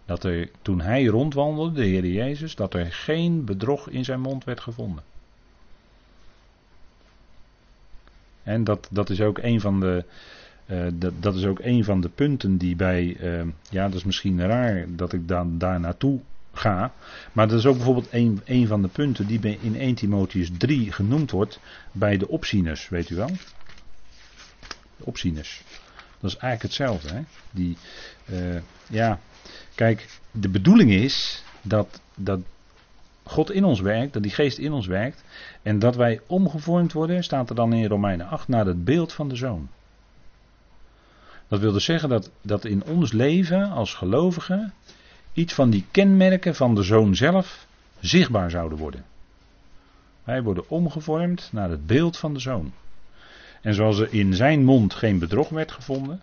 Dat 0.06 0.24
er, 0.24 0.50
toen 0.62 0.82
hij 0.82 1.06
rondwandelde, 1.06 1.82
de 1.82 1.86
Heer 1.86 2.06
Jezus, 2.06 2.56
dat 2.56 2.74
er 2.74 2.92
geen 2.92 3.46
bedrog 3.46 3.90
in 3.90 4.06
zijn 4.06 4.22
mond 4.22 4.44
werd 4.44 4.60
gevonden. 4.60 5.04
En 8.44 8.64
dat, 8.64 8.88
dat 8.92 9.10
is 9.10 9.22
ook 9.22 9.38
een 9.38 9.62
van 9.62 9.80
de. 9.80 10.04
Uh, 10.66 10.86
dat, 10.94 11.14
dat, 11.20 11.36
is 11.36 11.46
ook 11.46 11.60
een 11.60 11.84
van 11.84 12.02
de 12.02 12.10
punten 12.10 12.58
die 12.58 12.76
bij. 12.76 13.18
Uh, 13.22 13.42
ja, 13.70 13.86
dat 13.86 13.94
is 13.94 14.04
misschien 14.04 14.46
raar 14.46 14.86
dat 14.88 15.14
ik 15.14 15.28
dan 15.28 15.58
daar 15.58 15.80
naartoe 15.80 16.20
ga. 16.54 16.94
Maar 17.32 17.48
dat 17.48 17.60
is 17.60 17.66
ook 17.66 17.76
bijvoorbeeld 17.76 18.08
een, 18.12 18.42
een 18.46 18.68
van 18.68 18.82
de 18.82 18.88
punten 18.88 19.28
die 19.28 19.58
in 19.62 19.76
1 19.76 19.96
Timotheus 19.96 20.50
3 20.58 20.92
genoemd 20.92 21.32
wordt 21.32 21.60
bij 21.92 22.18
de 22.18 22.28
opzieners, 22.28 22.90
weet 22.90 23.10
u 23.10 23.16
wel? 23.16 23.30
De 24.98 25.06
opzieners. 25.06 25.64
Dat 26.20 26.32
is 26.32 26.38
eigenlijk 26.38 26.62
hetzelfde. 26.62 27.14
Hè? 27.14 27.22
Die, 27.52 27.78
uh, 28.32 28.62
ja, 28.90 29.20
kijk, 29.76 30.20
de 30.32 30.50
bedoeling 30.50 30.92
is 30.92 31.44
dat, 31.62 32.02
dat 32.16 32.40
God 33.24 33.51
in 33.51 33.63
ons 33.63 33.80
werkt, 33.80 34.13
dat 34.13 34.24
die 34.24 34.32
geest 34.32 34.58
in 34.58 34.72
ons 34.72 34.88
werkt. 34.88 35.24
En 35.62 35.80
dat 35.80 35.96
wij 35.96 36.22
omgevormd 36.27 36.94
worden, 36.94 37.24
staat 37.24 37.50
er 37.50 37.56
dan 37.56 37.74
in 37.74 37.86
Romeinen 37.86 38.27
8, 38.27 38.48
naar 38.48 38.65
het 38.65 38.84
beeld 38.84 39.13
van 39.13 39.30
de 39.30 39.36
zoon. 39.36 39.70
Dat 41.48 41.60
wil 41.60 41.72
dus 41.72 41.86
zeggen 41.86 42.10
dat, 42.10 42.32
dat 42.42 42.65
in 42.65 42.84
ons 42.84 43.12
leven 43.12 43.72
als 43.72 43.94
gelovigen 43.94 44.74
iets 45.34 45.53
van 45.53 45.70
die 45.70 45.86
kenmerken 45.92 46.56
van 46.56 46.75
de 46.75 46.84
zoon 46.84 47.15
zelf 47.15 47.68
zichtbaar 48.00 48.50
zouden 48.50 48.77
worden. 48.77 49.06
Wij 50.24 50.44
worden 50.44 50.70
omgevormd 50.70 51.50
naar 51.51 51.70
het 51.70 51.86
beeld 51.86 52.18
van 52.18 52.34
de 52.34 52.39
zoon. 52.39 52.74
En 53.62 53.74
zoals 53.74 54.00
er 54.00 54.13
in 54.13 54.34
zijn 54.34 54.63
mond 54.63 54.94
geen 54.94 55.20
bedrog 55.20 55.50
werd 55.50 55.72
gevonden, 55.72 56.22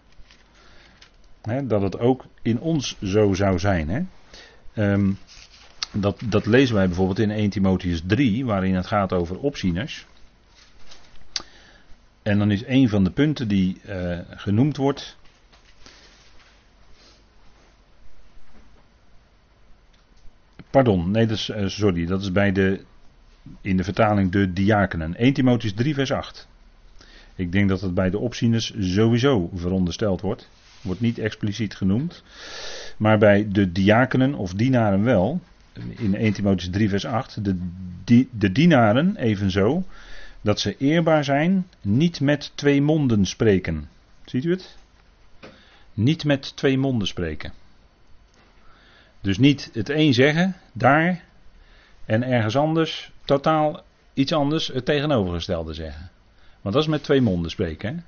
hè, 1.42 1.66
dat 1.66 1.82
het 1.82 1.98
ook 1.98 2.24
in 2.42 2.60
ons 2.60 2.96
zo 3.02 3.34
zou 3.34 3.58
zijn. 3.58 3.88
Hè. 3.88 4.02
Um, 4.92 5.18
dat, 5.92 6.20
dat 6.24 6.46
lezen 6.46 6.74
wij 6.74 6.86
bijvoorbeeld 6.86 7.18
in 7.18 7.30
1 7.30 7.50
Timotheus 7.50 8.02
3, 8.06 8.44
waarin 8.44 8.74
het 8.74 8.86
gaat 8.86 9.12
over 9.12 9.38
opzieners. 9.38 10.06
En 12.22 12.38
dan 12.38 12.50
is 12.50 12.66
een 12.66 12.88
van 12.88 13.04
de 13.04 13.10
punten 13.10 13.48
die 13.48 13.80
uh, 13.88 14.18
genoemd 14.28 14.76
wordt. 14.76 15.16
Pardon, 20.70 21.10
nee, 21.10 21.26
dat 21.26 21.36
is, 21.36 21.48
uh, 21.48 21.66
sorry, 21.66 22.06
dat 22.06 22.20
is 22.22 22.32
bij 22.32 22.52
de, 22.52 22.84
in 23.60 23.76
de 23.76 23.84
vertaling 23.84 24.32
de 24.32 24.52
diakenen. 24.52 25.16
1 25.16 25.32
Timotheus 25.32 25.74
3, 25.74 25.94
vers 25.94 26.12
8. 26.12 26.48
Ik 27.34 27.52
denk 27.52 27.68
dat 27.68 27.80
het 27.80 27.94
bij 27.94 28.10
de 28.10 28.18
opzieners 28.18 28.74
sowieso 28.78 29.50
verondersteld 29.54 30.20
wordt. 30.20 30.48
Wordt 30.82 31.00
niet 31.00 31.18
expliciet 31.18 31.76
genoemd. 31.76 32.22
Maar 32.96 33.18
bij 33.18 33.48
de 33.48 33.72
diakenen 33.72 34.34
of 34.34 34.54
dienaren 34.54 35.04
wel 35.04 35.40
in 35.88 36.14
1 36.14 36.32
Timotheus 36.32 36.70
3 36.70 36.88
vers 36.88 37.04
8, 37.04 37.44
de, 37.44 38.26
de 38.30 38.52
dienaren 38.52 39.16
evenzo, 39.16 39.84
dat 40.40 40.60
ze 40.60 40.76
eerbaar 40.76 41.24
zijn, 41.24 41.66
niet 41.80 42.20
met 42.20 42.52
twee 42.54 42.82
monden 42.82 43.26
spreken. 43.26 43.88
Ziet 44.24 44.44
u 44.44 44.50
het? 44.50 44.76
Niet 45.94 46.24
met 46.24 46.56
twee 46.56 46.78
monden 46.78 47.08
spreken. 47.08 47.52
Dus 49.20 49.38
niet 49.38 49.70
het 49.72 49.88
een 49.88 50.14
zeggen, 50.14 50.56
daar, 50.72 51.24
en 52.04 52.22
ergens 52.22 52.56
anders, 52.56 53.12
totaal 53.24 53.82
iets 54.14 54.32
anders, 54.32 54.66
het 54.66 54.84
tegenovergestelde 54.84 55.74
zeggen. 55.74 56.10
Want 56.60 56.74
dat 56.74 56.84
is 56.84 56.90
met 56.90 57.02
twee 57.02 57.20
monden 57.20 57.50
spreken. 57.50 57.96
Hè? 57.96 58.02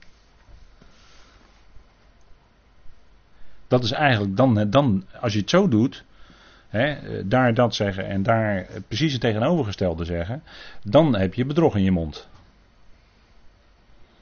Dat 3.69 3.85
is 3.85 3.91
eigenlijk 3.91 4.37
dan, 4.37 4.71
dan, 4.71 5.05
als 5.21 5.33
je 5.33 5.39
het 5.39 5.51
zo 5.51 5.69
doet, 5.69 6.05
daar 7.25 7.55
dat 7.55 7.75
zeggen 7.75 8.07
en 8.07 8.23
daar 8.23 8.67
precies 8.89 9.13
het 9.13 9.21
tegenovergestelde 9.21 10.05
zeggen, 10.05 10.43
dan 10.85 11.17
heb 11.17 11.35
je 11.35 11.45
bedrog 11.45 11.77
in 11.77 11.83
je 11.83 11.91
mond. 11.91 12.29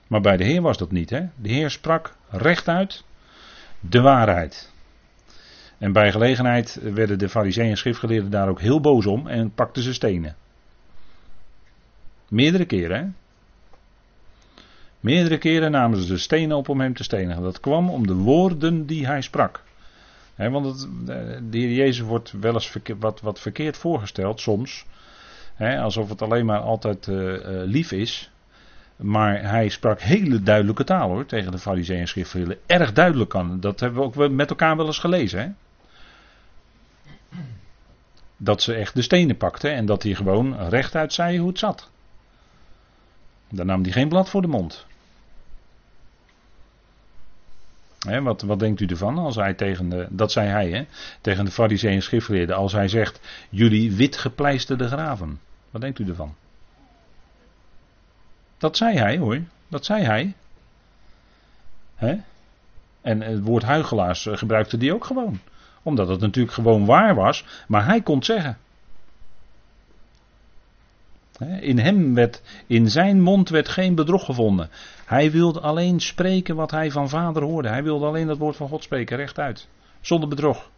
Maar 0.07 0.21
bij 0.21 0.37
de 0.37 0.45
Heer 0.45 0.63
was 0.63 0.79
dat 0.79 0.91
niet. 0.91 1.11
Hè? 1.11 1.27
De 1.37 1.49
Heer 1.49 1.71
sprak 1.71 2.17
rechtuit 2.29 3.05
de 3.81 4.01
waarheid. 4.01 4.73
En 5.79 5.93
bij 5.93 6.13
gelegenheid 6.13 6.81
werden 6.83 7.19
de 7.19 7.29
fariseeën 7.29 7.71
en 7.71 7.77
schriftgeleerden 7.77 8.31
daar 8.31 8.49
ook 8.49 8.61
heel 8.61 8.81
boos 8.81 9.07
om 9.07 9.27
en 9.27 9.55
pakten 9.55 9.83
ze 9.83 9.95
stenen. 9.95 10.37
Meerdere 12.29 12.65
keren. 12.65 12.99
Hè? 12.99 13.07
Meerdere 15.01 15.39
keren 15.39 15.71
namen 15.71 16.03
ze 16.03 16.07
de 16.07 16.19
stenen 16.19 16.57
op 16.57 16.69
om 16.69 16.81
hem 16.81 16.95
te 16.95 17.05
stenigen. 17.05 17.43
Dat 17.43 17.61
kwam 17.61 17.91
om 17.91 18.07
de 18.07 18.15
woorden 18.15 18.87
die 18.87 19.07
hij 19.07 19.21
sprak 19.21 19.63
want 20.49 20.67
het, 20.67 20.89
de 21.53 21.59
heer 21.59 21.73
Jezus 21.73 22.07
wordt 22.07 22.33
wel 22.41 22.55
eens 22.55 22.77
wat, 22.99 23.21
wat 23.21 23.41
verkeerd 23.41 23.77
voorgesteld 23.77 24.41
soms. 24.41 24.85
alsof 25.59 26.09
het 26.09 26.23
alleen 26.23 26.47
maar 26.47 26.61
altijd 26.61 27.07
uh, 27.07 27.39
lief 27.65 27.93
is. 27.93 28.31
Maar 28.97 29.43
hij 29.43 29.69
sprak 29.69 30.01
hele 30.01 30.43
duidelijke 30.43 30.85
taal 30.85 31.09
hoor, 31.09 31.27
tegen 31.27 31.53
de 31.53 31.59
fariseeën 31.59 32.01
en 32.01 32.09
schriftgeleerden. 32.09 32.59
Erg 32.67 32.93
duidelijk 32.93 33.31
kan. 33.31 33.61
Dat 33.61 33.81
hebben 33.81 34.01
we 34.01 34.23
ook 34.23 34.31
met 34.31 34.51
elkaar 34.51 34.77
wel 34.77 34.87
eens 34.87 34.99
gelezen. 34.99 35.41
Hè? 35.41 35.49
Dat 38.37 38.63
ze 38.63 38.75
echt 38.75 38.95
de 38.95 39.03
stenen 39.03 39.37
pakten 39.37 39.75
en 39.75 39.87
dat 39.87 40.03
hij 40.03 40.15
gewoon 40.15 40.69
rechtuit 40.69 41.13
zei 41.13 41.39
hoe 41.39 41.49
het 41.49 41.59
zat. 41.59 41.91
Daar 43.49 43.67
nam 43.67 43.83
hij 43.83 43.93
geen 43.93 44.09
blad 44.09 44.29
voor 44.29 44.43
de 44.43 44.49
mond 44.49 44.87
wat, 48.23 48.43
wat 48.43 48.59
denkt 48.59 48.81
u 48.81 48.87
ervan 48.87 49.19
als 49.19 49.37
hij 49.37 49.55
tegen 49.55 49.89
de, 49.89 50.07
dat 50.11 50.33
zei 50.33 50.49
hij, 50.49 50.87
tegen 51.21 51.45
de 51.45 51.51
fariseeën 51.51 52.03
en 52.29 52.51
als 52.53 52.73
hij 52.73 52.89
zegt, 52.89 53.21
jullie 53.51 53.93
wit 53.93 54.17
gepleisterde 54.17 54.87
graven. 54.87 55.41
Wat 55.71 55.81
denkt 55.81 55.99
u 55.99 56.09
ervan? 56.09 56.35
Dat 58.59 58.77
zei 58.77 58.99
hij 58.99 59.19
hoor, 59.19 59.41
dat 59.69 59.85
zei 59.85 60.05
hij. 60.05 60.35
En 63.01 63.21
het 63.21 63.43
woord 63.43 63.63
huigelaars 63.63 64.27
eh, 64.27 64.37
gebruikte 64.37 64.77
die 64.77 64.95
ook 64.95 65.05
gewoon. 65.05 65.41
Omdat 65.83 66.09
het 66.09 66.21
natuurlijk 66.21 66.55
gewoon 66.55 66.85
waar 66.85 67.15
was, 67.15 67.45
maar 67.69 67.85
hij 67.85 68.01
kon 68.01 68.23
zeggen. 68.23 68.59
In 71.61 71.79
hem 71.79 72.15
werd, 72.15 72.43
in 72.67 72.91
zijn 72.91 73.21
mond 73.21 73.49
werd 73.49 73.69
geen 73.69 73.95
bedrog 73.95 74.25
gevonden. 74.25 74.71
Hij 75.07 75.31
wilde 75.31 75.61
alleen 75.61 76.01
spreken 76.01 76.57
wat 76.57 76.71
hij 76.71 76.91
van 76.91 77.09
vader 77.09 77.43
hoorde. 77.43 77.69
Hij 77.69 77.83
wilde 77.83 78.07
alleen 78.07 78.27
dat 78.27 78.39
woord 78.39 78.57
van 78.57 78.69
God 78.69 78.83
spreken, 78.83 79.17
rechtuit. 79.17 79.69
Zonder 80.01 80.29
bedrog. 80.29 80.71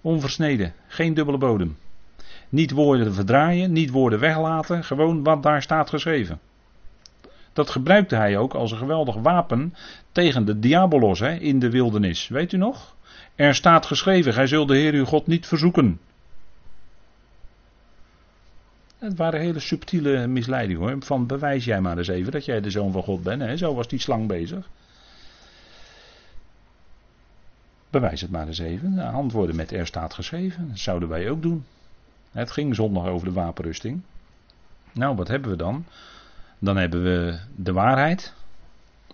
Onversneden, 0.00 0.72
geen 0.86 1.14
dubbele 1.14 1.38
bodem. 1.38 1.76
Niet 2.48 2.70
woorden 2.70 3.14
verdraaien, 3.14 3.72
niet 3.72 3.90
woorden 3.90 4.18
weglaten, 4.18 4.84
gewoon 4.84 5.22
wat 5.22 5.42
daar 5.42 5.62
staat 5.62 5.88
geschreven. 5.88 6.40
Dat 7.52 7.70
gebruikte 7.70 8.16
hij 8.16 8.36
ook 8.36 8.54
als 8.54 8.70
een 8.70 8.78
geweldig 8.78 9.14
wapen 9.14 9.74
tegen 10.12 10.44
de 10.44 10.58
diabolos 10.58 11.20
hè, 11.20 11.34
in 11.34 11.58
de 11.58 11.70
wildernis. 11.70 12.28
Weet 12.28 12.52
u 12.52 12.56
nog? 12.56 12.94
Er 13.34 13.54
staat 13.54 13.86
geschreven, 13.86 14.32
gij 14.32 14.46
zult 14.46 14.68
de 14.68 14.76
Heer 14.76 14.94
uw 14.94 15.04
God 15.04 15.26
niet 15.26 15.46
verzoeken. 15.46 16.00
Het 18.98 19.16
waren 19.16 19.40
hele 19.40 19.60
subtiele 19.60 20.26
misleidingen. 20.26 21.02
Van 21.02 21.26
bewijs 21.26 21.64
jij 21.64 21.80
maar 21.80 21.98
eens 21.98 22.08
even 22.08 22.32
dat 22.32 22.44
jij 22.44 22.60
de 22.60 22.70
zoon 22.70 22.92
van 22.92 23.02
God 23.02 23.22
bent. 23.22 23.42
Hè? 23.42 23.56
Zo 23.56 23.74
was 23.74 23.88
die 23.88 24.00
slang 24.00 24.28
bezig. 24.28 24.68
Bewijs 27.90 28.20
het 28.20 28.30
maar 28.30 28.46
eens 28.46 28.58
even. 28.58 28.98
Antwoorden 28.98 29.56
met 29.56 29.72
er 29.72 29.86
staat 29.86 30.14
geschreven. 30.14 30.68
Dat 30.68 30.78
zouden 30.78 31.08
wij 31.08 31.30
ook 31.30 31.42
doen. 31.42 31.64
Het 32.30 32.50
ging 32.50 32.74
zondag 32.74 33.06
over 33.06 33.26
de 33.26 33.32
wapenrusting. 33.32 34.02
Nou, 34.92 35.16
wat 35.16 35.28
hebben 35.28 35.50
we 35.50 35.56
dan? 35.56 35.84
Dan 36.58 36.76
hebben 36.76 37.02
we 37.02 37.38
de 37.56 37.72
waarheid. 37.72 38.34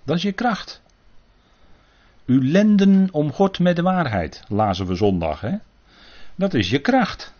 Dat 0.04 0.16
is 0.16 0.22
je 0.22 0.32
kracht. 0.32 0.82
U 2.24 2.50
lenden 2.50 3.08
om 3.10 3.32
God 3.32 3.58
met 3.58 3.76
de 3.76 3.82
waarheid, 3.82 4.42
lazen 4.48 4.86
we 4.86 4.94
zondag. 4.94 5.40
Hè? 5.40 5.56
Dat 6.34 6.54
is 6.54 6.70
je 6.70 6.78
kracht. 6.78 7.34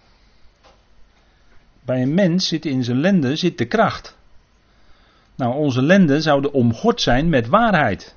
Bij 1.85 2.03
een 2.03 2.15
mens 2.15 2.49
zit 2.49 2.67
in 2.67 2.85
zijn 2.85 3.01
lenden 3.01 3.39
zit 3.39 3.59
de 3.59 3.67
kracht. 3.67 4.19
Nou, 5.35 5.55
onze 5.55 5.83
lenden 5.83 6.23
zouden 6.23 6.53
omgord 6.53 7.01
zijn 7.01 7.29
met 7.29 7.47
waarheid. 7.47 8.17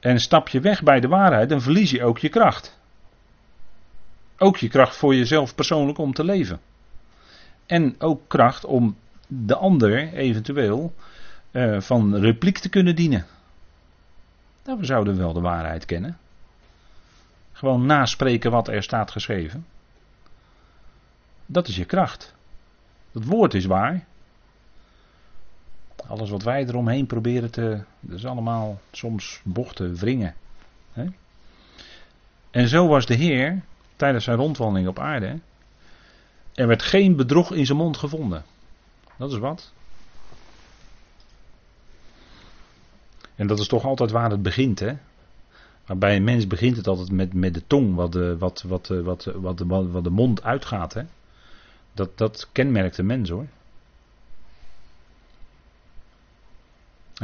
En 0.00 0.20
stap 0.20 0.48
je 0.48 0.60
weg 0.60 0.82
bij 0.82 1.00
de 1.00 1.08
waarheid, 1.08 1.48
dan 1.48 1.60
verlies 1.60 1.90
je 1.90 2.04
ook 2.04 2.18
je 2.18 2.28
kracht. 2.28 2.78
Ook 4.38 4.56
je 4.56 4.68
kracht 4.68 4.96
voor 4.96 5.14
jezelf 5.14 5.54
persoonlijk 5.54 5.98
om 5.98 6.12
te 6.12 6.24
leven. 6.24 6.60
En 7.66 7.94
ook 7.98 8.20
kracht 8.28 8.64
om 8.64 8.96
de 9.26 9.56
ander 9.56 10.12
eventueel 10.12 10.94
uh, 11.52 11.80
van 11.80 12.16
repliek 12.16 12.58
te 12.58 12.68
kunnen 12.68 12.96
dienen. 12.96 13.26
Nou, 14.64 14.78
we 14.78 14.84
zouden 14.84 15.16
wel 15.16 15.32
de 15.32 15.40
waarheid 15.40 15.84
kennen. 15.84 16.18
Gewoon 17.52 17.86
naspreken 17.86 18.50
wat 18.50 18.68
er 18.68 18.82
staat 18.82 19.10
geschreven. 19.10 19.66
Dat 21.46 21.68
is 21.68 21.76
je 21.76 21.84
kracht. 21.84 22.34
Het 23.12 23.24
woord 23.24 23.54
is 23.54 23.64
waar. 23.64 24.04
Alles 26.06 26.30
wat 26.30 26.42
wij 26.42 26.66
eromheen 26.66 27.06
proberen 27.06 27.50
te. 27.50 27.82
Dat 28.00 28.18
is 28.18 28.26
allemaal 28.26 28.80
soms 28.90 29.40
bochten, 29.44 29.94
wringen. 29.94 30.34
En 32.50 32.68
zo 32.68 32.88
was 32.88 33.06
de 33.06 33.14
Heer 33.14 33.62
tijdens 33.96 34.24
zijn 34.24 34.36
rondwandeling 34.36 34.88
op 34.88 34.98
aarde. 34.98 35.38
Er 36.54 36.66
werd 36.66 36.82
geen 36.82 37.16
bedrog 37.16 37.52
in 37.52 37.66
zijn 37.66 37.78
mond 37.78 37.96
gevonden. 37.96 38.44
Dat 39.18 39.32
is 39.32 39.38
wat. 39.38 39.72
En 43.34 43.46
dat 43.46 43.58
is 43.58 43.68
toch 43.68 43.84
altijd 43.84 44.10
waar 44.10 44.30
het 44.30 44.42
begint, 44.42 44.78
hè? 44.78 44.92
Maar 45.86 45.98
bij 45.98 46.16
een 46.16 46.24
mens 46.24 46.46
begint 46.46 46.76
het 46.76 46.86
altijd 46.86 47.10
met, 47.10 47.34
met 47.34 47.54
de 47.54 47.66
tong, 47.66 47.94
wat 47.94 48.12
de, 48.12 48.36
wat, 48.38 48.62
wat, 48.62 48.88
wat, 48.88 49.24
wat, 49.24 49.60
wat, 49.60 49.90
wat 49.90 50.04
de 50.04 50.10
mond 50.10 50.42
uitgaat, 50.42 50.94
hè? 50.94 51.02
Dat, 51.96 52.18
dat 52.18 52.48
kenmerkt 52.52 52.96
de 52.96 53.02
mens, 53.02 53.30
hoor. 53.30 53.46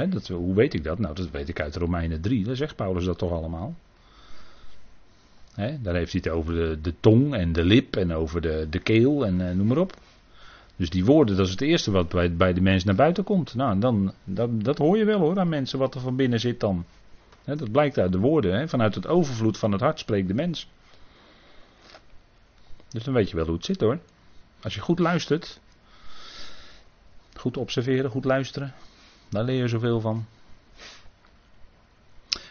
Dat, 0.09 0.29
hoe 0.29 0.55
weet 0.55 0.75
ik 0.75 0.85
dat? 0.85 0.99
Nou, 0.99 1.15
dat 1.15 1.31
weet 1.31 1.49
ik 1.49 1.61
uit 1.61 1.77
Romeinen 1.77 2.21
3. 2.21 2.45
Daar 2.45 2.57
zegt 2.57 2.77
Paulus 2.77 3.05
dat 3.05 3.19
toch 3.19 3.33
allemaal. 3.33 3.75
Hè, 5.55 5.83
daar 5.83 5.95
heeft 5.95 6.13
hij 6.13 6.21
het 6.25 6.33
over 6.33 6.55
de, 6.55 6.79
de 6.81 6.95
tong 7.01 7.35
en 7.35 7.53
de 7.53 7.65
lip 7.65 7.97
en 7.97 8.13
over 8.13 8.41
de, 8.41 8.67
de 8.71 8.79
keel 8.79 9.27
en 9.27 9.41
uh, 9.41 9.51
noem 9.51 9.67
maar 9.67 9.79
op. 9.79 9.97
Dus 10.77 10.91
die 10.91 11.05
woorden, 11.05 11.37
dat 11.37 11.47
is 11.47 11.53
het 11.53 11.61
eerste 11.61 11.91
wat 11.91 12.09
bij, 12.09 12.37
bij 12.37 12.53
de 12.53 12.61
mens 12.61 12.85
naar 12.85 12.95
buiten 12.95 13.25
komt. 13.25 13.55
Nou, 13.55 13.79
dan, 13.79 14.13
dat, 14.25 14.65
dat 14.65 14.79
hoor 14.79 14.99
je 14.99 15.05
wel 15.05 15.19
hoor 15.19 15.39
aan 15.39 15.49
mensen 15.49 15.79
wat 15.79 15.95
er 15.95 16.01
van 16.01 16.17
binnen 16.17 16.41
zit 16.41 16.61
dan. 16.61 16.85
dat 17.45 17.73
blijkt 17.73 17.99
uit 17.99 18.13
de 18.13 18.19
woorden. 18.19 18.69
Vanuit 18.69 18.95
het 18.95 19.07
overvloed 19.07 19.59
van 19.59 19.73
het 19.73 19.81
hart 19.81 19.99
spreekt 19.99 20.29
de 20.29 20.35
mens. 20.35 20.69
Dus 22.89 23.05
dan 23.05 23.15
weet 23.15 23.31
je 23.31 23.37
wel 23.37 23.45
hoe 23.47 23.55
het 23.55 23.65
zit 23.65 23.81
hoor. 23.81 23.99
Als 24.63 24.75
je 24.75 24.81
goed 24.81 24.99
luistert. 24.99 25.61
Goed 27.35 27.57
observeren, 27.57 28.11
goed 28.11 28.25
luisteren. 28.25 28.75
Daar 29.29 29.45
leer 29.45 29.61
je 29.61 29.69
zoveel 29.69 30.01
van. 30.01 30.27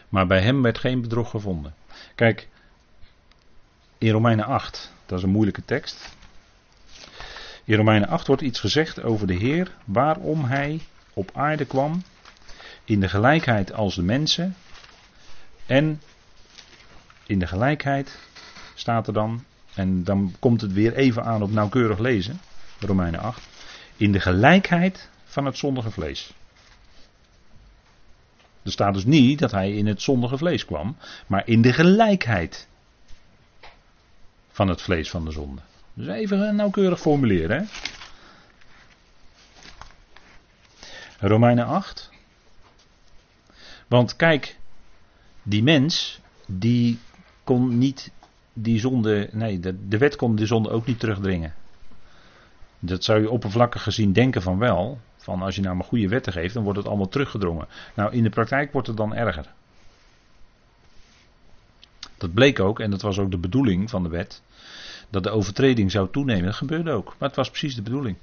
Maar 0.08 0.26
bij 0.26 0.42
hem 0.42 0.62
werd 0.62 0.78
geen 0.78 1.00
bedrog 1.00 1.30
gevonden. 1.30 1.74
Kijk, 2.14 2.48
in 3.98 4.10
Romeinen 4.10 4.44
8, 4.44 4.92
dat 5.06 5.18
is 5.18 5.24
een 5.24 5.30
moeilijke 5.30 5.64
tekst. 5.64 6.16
In 7.64 7.76
Romeinen 7.76 8.08
8 8.08 8.26
wordt 8.26 8.42
iets 8.42 8.60
gezegd 8.60 9.02
over 9.02 9.26
de 9.26 9.34
Heer, 9.34 9.70
waarom 9.84 10.44
hij 10.44 10.80
op 11.12 11.30
aarde 11.34 11.64
kwam, 11.64 12.02
in 12.84 13.00
de 13.00 13.08
gelijkheid 13.08 13.72
als 13.72 13.94
de 13.94 14.02
mensen. 14.02 14.56
En 15.66 16.02
in 17.26 17.38
de 17.38 17.46
gelijkheid 17.46 18.18
staat 18.74 19.06
er 19.06 19.12
dan, 19.12 19.44
en 19.74 20.04
dan 20.04 20.34
komt 20.38 20.60
het 20.60 20.72
weer 20.72 20.94
even 20.94 21.24
aan 21.24 21.42
op 21.42 21.50
nauwkeurig 21.50 21.98
lezen, 21.98 22.40
Romeinen 22.78 23.20
8, 23.20 23.48
in 23.96 24.12
de 24.12 24.20
gelijkheid 24.20 25.08
van 25.24 25.44
het 25.44 25.58
zondige 25.58 25.90
vlees. 25.90 26.32
Er 28.62 28.72
staat 28.72 28.94
dus 28.94 29.04
niet 29.04 29.38
dat 29.38 29.50
hij 29.50 29.72
in 29.72 29.86
het 29.86 30.02
zondige 30.02 30.36
vlees 30.36 30.64
kwam, 30.64 30.96
maar 31.26 31.46
in 31.46 31.62
de 31.62 31.72
gelijkheid 31.72 32.68
van 34.50 34.68
het 34.68 34.82
vlees 34.82 35.10
van 35.10 35.24
de 35.24 35.30
zonde. 35.30 35.60
Dus 35.94 36.06
even 36.06 36.56
nauwkeurig 36.56 37.00
formuleren. 37.00 37.58
Hè? 37.58 37.64
Romeinen 41.28 41.66
8. 41.66 42.10
Want 43.86 44.16
kijk, 44.16 44.56
die 45.42 45.62
mens, 45.62 46.20
die 46.46 46.98
kon 47.44 47.78
niet 47.78 48.10
die 48.52 48.80
zonde, 48.80 49.28
nee, 49.32 49.60
de, 49.60 49.98
wet 49.98 50.16
kon 50.16 50.36
de 50.36 50.46
zonde 50.46 50.70
ook 50.70 50.86
niet 50.86 51.00
terugdringen. 51.00 51.54
Dat 52.78 53.04
zou 53.04 53.20
je 53.20 53.30
oppervlakkig 53.30 53.82
gezien 53.82 54.12
denken 54.12 54.42
van 54.42 54.58
wel. 54.58 55.00
Van 55.16 55.42
als 55.42 55.54
je 55.54 55.62
nou 55.62 55.76
maar 55.76 55.84
goede 55.84 56.08
wetten 56.08 56.32
geeft, 56.32 56.54
dan 56.54 56.62
wordt 56.62 56.78
het 56.78 56.88
allemaal 56.88 57.08
teruggedrongen. 57.08 57.68
Nou, 57.94 58.12
in 58.12 58.22
de 58.22 58.30
praktijk 58.30 58.72
wordt 58.72 58.88
het 58.88 58.96
dan 58.96 59.14
erger. 59.14 59.52
Dat 62.16 62.34
bleek 62.34 62.60
ook, 62.60 62.80
en 62.80 62.90
dat 62.90 63.02
was 63.02 63.18
ook 63.18 63.30
de 63.30 63.38
bedoeling 63.38 63.90
van 63.90 64.02
de 64.02 64.08
wet 64.08 64.42
dat 65.12 65.22
de 65.22 65.30
overtreding 65.30 65.90
zou 65.90 66.08
toenemen. 66.10 66.44
Dat 66.44 66.54
gebeurde 66.54 66.90
ook. 66.90 67.14
Maar 67.18 67.28
het 67.28 67.36
was 67.36 67.48
precies 67.48 67.74
de 67.74 67.82
bedoeling. 67.82 68.16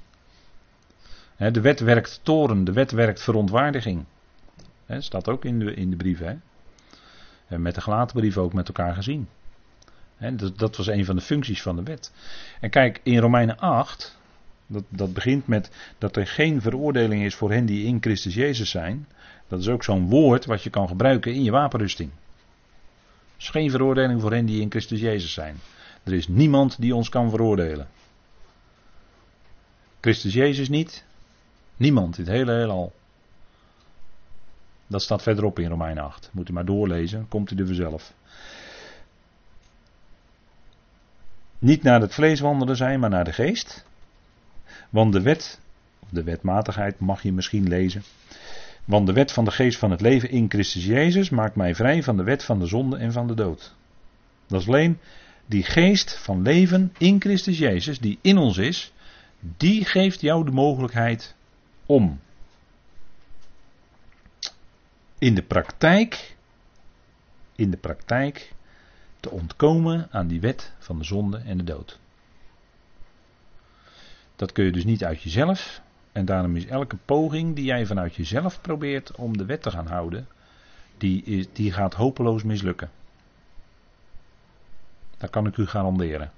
De 1.38 1.62
wet 1.62 1.80
werkt 1.80 2.20
toren, 2.24 2.64
de 2.64 2.74
wet 2.74 2.92
werkt 2.92 3.22
verontwaardiging. 3.22 4.06
Staat 4.88 5.28
ook 5.28 5.46
in 5.46 5.60
de, 5.60 5.74
in 5.74 5.90
de 5.90 5.96
brief. 5.96 6.20
Hè? 6.20 6.36
Met 7.58 7.76
de 7.76 7.82
gelaten 7.82 8.16
brief 8.20 8.38
ook 8.38 8.54
met 8.54 8.68
elkaar 8.68 8.94
gezien. 8.94 9.28
Dat, 10.56 10.78
was 10.78 10.88
een 10.88 11.06
van 11.06 11.16
de 11.16 11.22
functies 11.22 11.62
van 11.62 11.76
de 11.76 11.84
wet. 11.84 12.12
En 12.60 12.70
kijk, 12.70 13.00
in 13.04 13.18
Romeinen 13.18 13.60
8, 13.60 14.18
dat, 14.68 14.84
dat 14.90 15.14
begint 15.14 15.48
met 15.48 15.72
dat 15.98 16.16
er 16.16 16.28
geen 16.28 16.62
veroordeling 16.62 17.24
is 17.24 17.36
voor 17.36 17.52
hen 17.52 17.66
die 17.66 17.86
in 17.86 17.98
Christus 18.02 18.34
Jezus 18.34 18.70
zijn. 18.70 19.08
Dat 19.48 19.60
is 19.60 19.68
ook 19.68 19.84
zo'n 19.84 20.10
woord 20.10 20.46
wat 20.46 20.64
je 20.64 20.70
kan 20.70 20.88
gebruiken 20.88 21.34
in 21.34 21.44
je 21.44 21.52
wapenrusting. 21.52 22.10
Er 22.10 23.46
is 23.46 23.50
geen 23.50 23.72
veroordeling 23.72 24.22
voor 24.22 24.32
hen 24.32 24.46
die 24.46 24.62
in 24.62 24.70
Christus 24.70 25.00
Jezus 25.00 25.34
zijn. 25.34 25.56
Er 26.04 26.14
is 26.14 26.28
niemand 26.28 26.82
die 26.82 26.96
ons 26.96 27.10
kan 27.10 27.30
veroordelen. 27.30 27.88
Christus 30.02 30.34
Jezus 30.34 30.70
niet. 30.70 31.04
Niemand 31.78 32.18
in 32.18 32.24
het 32.24 32.34
hele 32.34 32.52
heelal. 32.52 32.94
Dat 34.88 35.02
staat 35.02 35.22
verderop 35.22 35.60
in 35.60 35.70
Romein 35.70 36.00
8. 36.00 36.30
Moet 36.34 36.50
u 36.50 36.54
maar 36.54 36.66
doorlezen, 36.66 37.28
komt 37.28 37.52
u 37.52 37.56
er 37.56 37.66
vanzelf. 37.66 38.14
Niet 41.60 41.84
naar 41.84 42.02
het 42.02 42.14
vlees 42.14 42.40
wandelen 42.40 42.76
zijn, 42.76 43.00
maar 43.00 43.10
naar 43.10 43.24
de 43.24 43.34
geest. 43.34 43.86
Want 44.90 45.14
de 45.14 45.22
wet, 45.22 45.60
de 46.10 46.24
wetmatigheid 46.24 47.00
mag 47.00 47.24
je 47.24 47.34
misschien 47.34 47.68
lezen. 47.68 48.04
Want 48.86 49.08
de 49.08 49.14
wet 49.14 49.32
van 49.32 49.46
de 49.46 49.52
geest 49.52 49.80
van 49.80 49.92
het 49.92 50.02
leven 50.02 50.30
in 50.30 50.50
Christus 50.50 50.86
Jezus 50.86 51.30
maakt 51.30 51.56
mij 51.56 51.76
vrij 51.76 52.04
van 52.04 52.18
de 52.18 52.24
wet 52.24 52.44
van 52.44 52.60
de 52.60 52.66
zonde 52.66 52.98
en 52.98 53.12
van 53.12 53.28
de 53.28 53.34
dood. 53.34 53.76
Dat 54.48 54.62
is 54.62 54.68
alleen 54.68 55.00
die 55.46 55.64
geest 55.64 56.18
van 56.18 56.42
leven 56.42 56.94
in 56.98 57.22
Christus 57.22 57.58
Jezus, 57.58 58.00
die 58.00 58.20
in 58.22 58.38
ons 58.38 58.58
is, 58.58 58.94
die 59.40 59.86
geeft 59.86 60.22
jou 60.22 60.46
de 60.46 60.52
mogelijkheid 60.52 61.36
om 61.86 62.20
in 65.18 65.36
de 65.36 65.42
praktijk, 65.44 66.36
in 67.56 67.72
de 67.72 67.78
praktijk 67.78 68.52
te 69.20 69.30
ontkomen 69.30 70.08
aan 70.12 70.28
die 70.28 70.40
wet 70.40 70.74
van 70.78 70.98
de 70.98 71.04
zonde 71.04 71.38
en 71.38 71.58
de 71.58 71.64
dood. 71.64 72.00
Dat 74.36 74.52
kun 74.52 74.66
je 74.66 74.72
dus 74.72 74.86
niet 74.86 75.04
uit 75.04 75.22
jezelf. 75.22 75.82
En 76.12 76.26
daarom 76.26 76.56
is 76.56 76.66
elke 76.66 76.98
poging 77.06 77.56
die 77.56 77.66
jij 77.66 77.86
vanuit 77.86 78.16
jezelf 78.16 78.62
probeert 78.62 79.16
om 79.16 79.38
de 79.38 79.46
wet 79.46 79.62
te 79.62 79.72
gaan 79.72 79.88
houden, 79.88 80.28
die, 80.98 81.50
die 81.54 81.72
gaat 81.72 81.94
hopeloos 81.94 82.44
mislukken. 82.44 82.90
Dat 85.18 85.30
kan 85.30 85.48
ik 85.48 85.58
u 85.58 85.66
garanderen. 85.66 86.32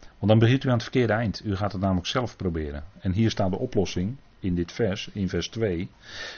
Want 0.00 0.30
dan 0.30 0.38
begint 0.38 0.64
u 0.64 0.68
aan 0.68 0.74
het 0.74 0.82
verkeerde 0.82 1.12
eind. 1.12 1.44
U 1.44 1.56
gaat 1.56 1.72
het 1.72 1.80
namelijk 1.80 2.06
zelf 2.06 2.36
proberen. 2.36 2.84
En 3.00 3.12
hier 3.12 3.30
staat 3.30 3.50
de 3.50 3.58
oplossing 3.58 4.16
in 4.44 4.54
dit 4.54 4.72
vers, 4.72 5.08
in 5.12 5.28
vers 5.28 5.48
2, 5.48 5.88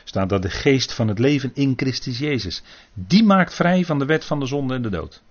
staat 0.05 0.29
dat 0.29 0.43
de 0.43 0.51
geest 0.51 0.93
van 0.93 1.09
het 1.09 1.19
leven 1.19 1.51
in 1.55 1.73
Christus 1.77 2.19
Jezus, 2.19 2.63
die 2.95 3.25
maakt 3.25 3.55
vrij 3.55 3.85
van 3.85 3.99
de 3.99 4.05
wet 4.05 4.25
van 4.25 4.41
de 4.41 4.47
zonde 4.47 4.75
en 4.75 4.83
de 4.83 4.91
dood. 4.91 5.23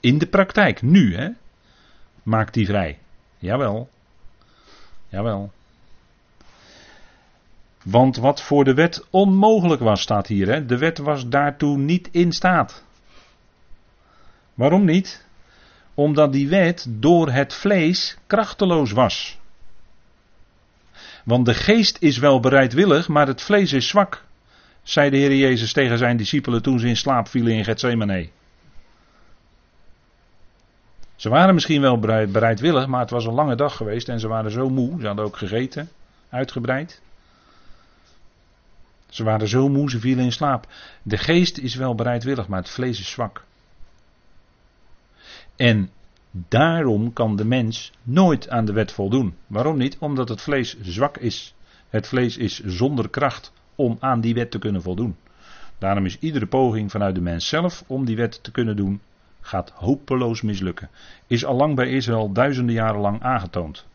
In 0.00 0.18
de 0.18 0.26
praktijk, 0.26 0.82
nu 0.82 1.16
hè, 1.16 1.28
maakt 2.22 2.54
die 2.54 2.66
vrij. 2.66 2.98
Jawel. 3.38 3.88
Jawel. 5.08 5.52
Want 7.84 8.16
wat 8.16 8.42
voor 8.42 8.64
de 8.64 8.74
wet 8.74 9.06
onmogelijk 9.10 9.80
was, 9.80 10.00
staat 10.00 10.26
hier. 10.26 10.48
Hè? 10.48 10.66
De 10.66 10.78
wet 10.78 10.98
was 10.98 11.28
daartoe 11.28 11.78
niet 11.78 12.08
in 12.12 12.32
staat. 12.32 12.84
Waarom 14.54 14.84
niet? 14.84 15.24
Omdat 15.94 16.32
die 16.32 16.48
wet 16.48 16.86
door 16.88 17.30
het 17.30 17.54
vlees 17.54 18.16
krachteloos 18.26 18.92
was. 18.92 19.38
Want 21.26 21.46
de 21.46 21.54
geest 21.54 21.96
is 22.00 22.18
wel 22.18 22.40
bereidwillig, 22.40 23.08
maar 23.08 23.26
het 23.26 23.42
vlees 23.42 23.72
is 23.72 23.88
zwak, 23.88 24.24
zei 24.82 25.10
de 25.10 25.16
Heer 25.16 25.34
Jezus 25.34 25.72
tegen 25.72 25.98
zijn 25.98 26.16
discipelen 26.16 26.62
toen 26.62 26.78
ze 26.78 26.88
in 26.88 26.96
slaap 26.96 27.28
vielen 27.28 27.52
in 27.52 27.64
Gethsemane. 27.64 28.28
Ze 31.16 31.28
waren 31.28 31.54
misschien 31.54 31.80
wel 31.80 31.98
bereidwillig, 31.98 32.86
maar 32.86 33.00
het 33.00 33.10
was 33.10 33.24
een 33.24 33.32
lange 33.32 33.54
dag 33.54 33.76
geweest 33.76 34.08
en 34.08 34.20
ze 34.20 34.28
waren 34.28 34.50
zo 34.50 34.68
moe. 34.68 35.00
Ze 35.00 35.06
hadden 35.06 35.24
ook 35.24 35.36
gegeten, 35.36 35.90
uitgebreid. 36.28 37.00
Ze 39.08 39.24
waren 39.24 39.48
zo 39.48 39.68
moe, 39.68 39.90
ze 39.90 40.00
vielen 40.00 40.24
in 40.24 40.32
slaap. 40.32 40.66
De 41.02 41.18
geest 41.18 41.58
is 41.58 41.74
wel 41.74 41.94
bereidwillig, 41.94 42.48
maar 42.48 42.60
het 42.60 42.70
vlees 42.70 43.00
is 43.00 43.10
zwak. 43.10 43.44
En 45.56 45.90
daarom 46.30 47.12
kan 47.12 47.36
de 47.36 47.44
mens 47.44 47.92
nooit 48.02 48.48
aan 48.48 48.64
de 48.64 48.72
wet 48.72 48.92
voldoen. 48.92 49.34
Waarom 49.46 49.76
niet? 49.76 49.96
Omdat 49.98 50.28
het 50.28 50.40
vlees 50.40 50.80
zwak 50.80 51.16
is. 51.16 51.54
Het 51.88 52.06
vlees 52.06 52.36
is 52.36 52.64
zonder 52.64 53.08
kracht 53.08 53.52
om 53.74 53.96
aan 54.00 54.20
die 54.20 54.34
wet 54.34 54.50
te 54.50 54.58
kunnen 54.58 54.82
voldoen. 54.82 55.16
Daarom 55.78 56.04
is 56.04 56.18
iedere 56.18 56.46
poging 56.46 56.90
vanuit 56.90 57.14
de 57.14 57.20
mens 57.20 57.48
zelf 57.48 57.84
om 57.86 58.04
die 58.04 58.16
wet 58.16 58.42
te 58.42 58.50
kunnen 58.50 58.76
doen, 58.76 59.00
gaat 59.40 59.70
hopeloos 59.74 60.42
mislukken. 60.42 60.90
Is 61.26 61.44
al 61.44 61.56
lang 61.56 61.74
bij 61.74 61.88
Israël 61.88 62.32
duizenden 62.32 62.74
jaren 62.74 63.00
lang 63.00 63.22
aangetoond. 63.22 63.86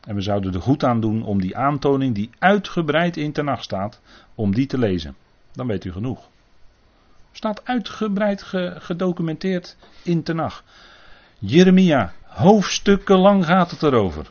En 0.00 0.14
we 0.14 0.20
zouden 0.20 0.54
er 0.54 0.60
goed 0.60 0.84
aan 0.84 1.00
doen 1.00 1.22
om 1.22 1.40
die 1.40 1.56
aantoning 1.56 2.14
die 2.14 2.30
uitgebreid 2.38 3.16
in 3.16 3.32
Tenach 3.32 3.62
staat, 3.62 4.00
om 4.34 4.54
die 4.54 4.66
te 4.66 4.78
lezen. 4.78 5.16
Dan 5.52 5.66
weet 5.66 5.84
u 5.84 5.92
genoeg. 5.92 6.28
Staat 7.36 7.64
uitgebreid 7.64 8.42
gedocumenteerd 8.78 9.76
in 10.02 10.22
Tenach. 10.22 10.64
Jeremia, 11.38 12.12
hoofdstukken 12.22 13.18
lang 13.18 13.44
gaat 13.44 13.70
het 13.70 13.82
erover. 13.82 14.26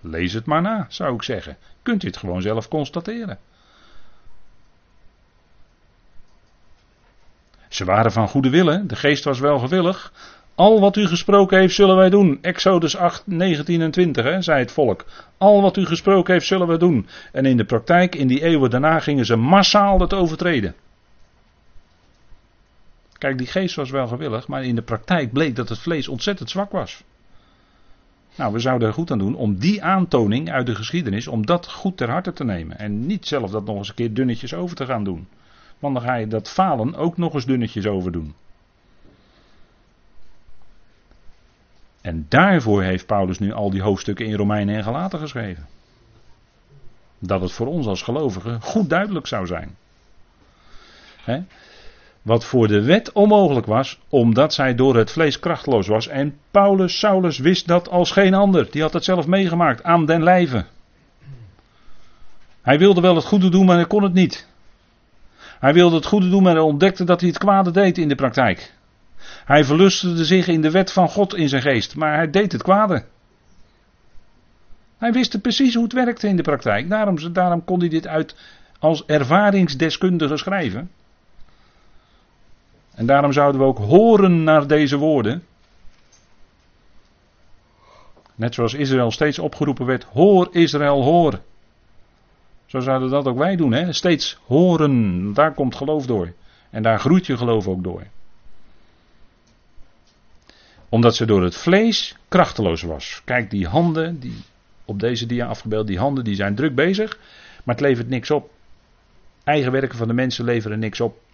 Lees 0.00 0.32
het 0.32 0.46
maar 0.46 0.62
na, 0.62 0.86
zou 0.88 1.14
ik 1.14 1.22
zeggen. 1.22 1.56
Kunt 1.82 2.02
u 2.02 2.06
het 2.06 2.16
gewoon 2.16 2.42
zelf 2.42 2.68
constateren. 2.68 3.38
Ze 7.68 7.84
waren 7.84 8.12
van 8.12 8.28
goede 8.28 8.50
willen, 8.50 8.86
de 8.86 8.96
geest 8.96 9.24
was 9.24 9.38
wel 9.38 9.58
gewillig. 9.58 10.12
Al 10.54 10.80
wat 10.80 10.96
u 10.96 11.06
gesproken 11.06 11.58
heeft, 11.58 11.74
zullen 11.74 11.96
wij 11.96 12.10
doen. 12.10 12.38
Exodus 12.42 12.96
8, 12.96 13.26
19 13.26 13.80
en 13.80 13.90
20, 13.90 14.24
hè, 14.24 14.42
zei 14.42 14.58
het 14.58 14.72
volk. 14.72 15.04
Al 15.38 15.62
wat 15.62 15.76
u 15.76 15.86
gesproken 15.86 16.32
heeft, 16.32 16.46
zullen 16.46 16.66
wij 16.66 16.78
doen. 16.78 17.08
En 17.32 17.44
in 17.44 17.56
de 17.56 17.64
praktijk, 17.64 18.14
in 18.14 18.26
die 18.26 18.42
eeuwen 18.42 18.70
daarna, 18.70 18.98
gingen 18.98 19.24
ze 19.24 19.36
massaal 19.36 20.00
het 20.00 20.14
overtreden. 20.14 20.74
Kijk, 23.20 23.38
die 23.38 23.46
geest 23.46 23.74
was 23.74 23.90
wel 23.90 24.06
gewillig, 24.06 24.48
maar 24.48 24.64
in 24.64 24.74
de 24.74 24.82
praktijk 24.82 25.32
bleek 25.32 25.56
dat 25.56 25.68
het 25.68 25.78
vlees 25.78 26.08
ontzettend 26.08 26.50
zwak 26.50 26.70
was. 26.70 27.04
Nou, 28.34 28.52
we 28.52 28.58
zouden 28.58 28.88
er 28.88 28.94
goed 28.94 29.10
aan 29.10 29.18
doen 29.18 29.34
om 29.34 29.58
die 29.58 29.82
aantoning 29.82 30.50
uit 30.50 30.66
de 30.66 30.74
geschiedenis, 30.74 31.28
om 31.28 31.46
dat 31.46 31.68
goed 31.68 31.96
ter 31.96 32.10
harte 32.10 32.32
te 32.32 32.44
nemen. 32.44 32.78
En 32.78 33.06
niet 33.06 33.26
zelf 33.26 33.50
dat 33.50 33.64
nog 33.64 33.76
eens 33.76 33.88
een 33.88 33.94
keer 33.94 34.14
dunnetjes 34.14 34.54
over 34.54 34.76
te 34.76 34.86
gaan 34.86 35.04
doen. 35.04 35.28
Want 35.78 35.94
dan 35.94 36.02
ga 36.02 36.14
je 36.14 36.26
dat 36.26 36.50
falen 36.50 36.94
ook 36.94 37.16
nog 37.16 37.34
eens 37.34 37.46
dunnetjes 37.46 37.86
over 37.86 38.12
doen. 38.12 38.34
En 42.00 42.26
daarvoor 42.28 42.82
heeft 42.82 43.06
Paulus 43.06 43.38
nu 43.38 43.52
al 43.52 43.70
die 43.70 43.82
hoofdstukken 43.82 44.26
in 44.26 44.34
Romeinen 44.34 44.76
en 44.76 44.84
Galaten 44.84 45.18
geschreven. 45.18 45.66
Dat 47.18 47.40
het 47.40 47.52
voor 47.52 47.66
ons 47.66 47.86
als 47.86 48.02
gelovigen 48.02 48.60
goed 48.60 48.90
duidelijk 48.90 49.26
zou 49.26 49.46
zijn. 49.46 49.76
He? 51.24 51.42
Wat 52.22 52.44
voor 52.44 52.68
de 52.68 52.82
wet 52.82 53.12
onmogelijk 53.12 53.66
was, 53.66 53.98
omdat 54.08 54.54
zij 54.54 54.74
door 54.74 54.96
het 54.96 55.10
vlees 55.10 55.38
krachteloos 55.38 55.86
was. 55.86 56.08
En 56.08 56.38
Paulus, 56.50 56.98
Saulus 56.98 57.38
wist 57.38 57.66
dat 57.66 57.88
als 57.88 58.10
geen 58.10 58.34
ander. 58.34 58.70
Die 58.70 58.82
had 58.82 58.92
het 58.92 59.04
zelf 59.04 59.26
meegemaakt 59.26 59.82
aan 59.82 60.06
den 60.06 60.22
lijve. 60.22 60.64
Hij 62.62 62.78
wilde 62.78 63.00
wel 63.00 63.14
het 63.14 63.24
goede 63.24 63.48
doen, 63.48 63.66
maar 63.66 63.76
hij 63.76 63.86
kon 63.86 64.02
het 64.02 64.12
niet. 64.12 64.48
Hij 65.60 65.72
wilde 65.72 65.96
het 65.96 66.06
goede 66.06 66.28
doen, 66.28 66.42
maar 66.42 66.52
hij 66.52 66.62
ontdekte 66.62 67.04
dat 67.04 67.20
hij 67.20 67.28
het 67.28 67.38
kwade 67.38 67.70
deed 67.70 67.98
in 67.98 68.08
de 68.08 68.14
praktijk. 68.14 68.74
Hij 69.44 69.64
verlustigde 69.64 70.24
zich 70.24 70.46
in 70.46 70.60
de 70.60 70.70
wet 70.70 70.92
van 70.92 71.08
God 71.08 71.34
in 71.34 71.48
zijn 71.48 71.62
geest, 71.62 71.96
maar 71.96 72.14
hij 72.14 72.30
deed 72.30 72.52
het 72.52 72.62
kwade. 72.62 73.04
Hij 74.98 75.12
wist 75.12 75.40
precies 75.40 75.74
hoe 75.74 75.82
het 75.82 75.92
werkte 75.92 76.28
in 76.28 76.36
de 76.36 76.42
praktijk. 76.42 76.88
Daarom, 76.88 77.32
daarom 77.32 77.64
kon 77.64 77.80
hij 77.80 77.88
dit 77.88 78.06
uit 78.06 78.34
als 78.78 79.04
ervaringsdeskundige 79.04 80.36
schrijven. 80.36 80.90
En 83.00 83.06
daarom 83.06 83.32
zouden 83.32 83.60
we 83.60 83.66
ook 83.66 83.78
horen 83.78 84.42
naar 84.42 84.66
deze 84.66 84.96
woorden. 84.96 85.44
Net 88.34 88.54
zoals 88.54 88.74
Israël 88.74 89.10
steeds 89.10 89.38
opgeroepen 89.38 89.86
werd: 89.86 90.04
Hoor 90.04 90.48
Israël, 90.52 91.02
hoor. 91.02 91.40
Zo 92.66 92.80
zouden 92.80 93.10
dat 93.10 93.26
ook 93.26 93.38
wij 93.38 93.56
doen, 93.56 93.72
hè? 93.72 93.92
steeds 93.92 94.38
horen. 94.46 95.32
Daar 95.34 95.54
komt 95.54 95.74
geloof 95.74 96.06
door. 96.06 96.32
En 96.70 96.82
daar 96.82 97.00
groeit 97.00 97.26
je 97.26 97.36
geloof 97.36 97.68
ook 97.68 97.82
door. 97.82 98.02
Omdat 100.88 101.16
ze 101.16 101.24
door 101.24 101.42
het 101.42 101.56
vlees 101.56 102.16
krachteloos 102.28 102.82
was. 102.82 103.22
Kijk, 103.24 103.50
die 103.50 103.66
handen, 103.66 104.20
die 104.20 104.42
op 104.84 105.00
deze 105.00 105.26
dia 105.26 105.46
afgebeeld, 105.46 105.86
die 105.86 105.98
handen 105.98 106.24
die 106.24 106.34
zijn 106.34 106.54
druk 106.54 106.74
bezig, 106.74 107.18
maar 107.64 107.74
het 107.74 107.84
levert 107.84 108.08
niks 108.08 108.30
op. 108.30 108.50
Eigen 109.44 109.72
werken 109.72 109.98
van 109.98 110.08
de 110.08 110.14
mensen 110.14 110.44
leveren 110.44 110.78
niks 110.78 111.00
op. 111.00 111.28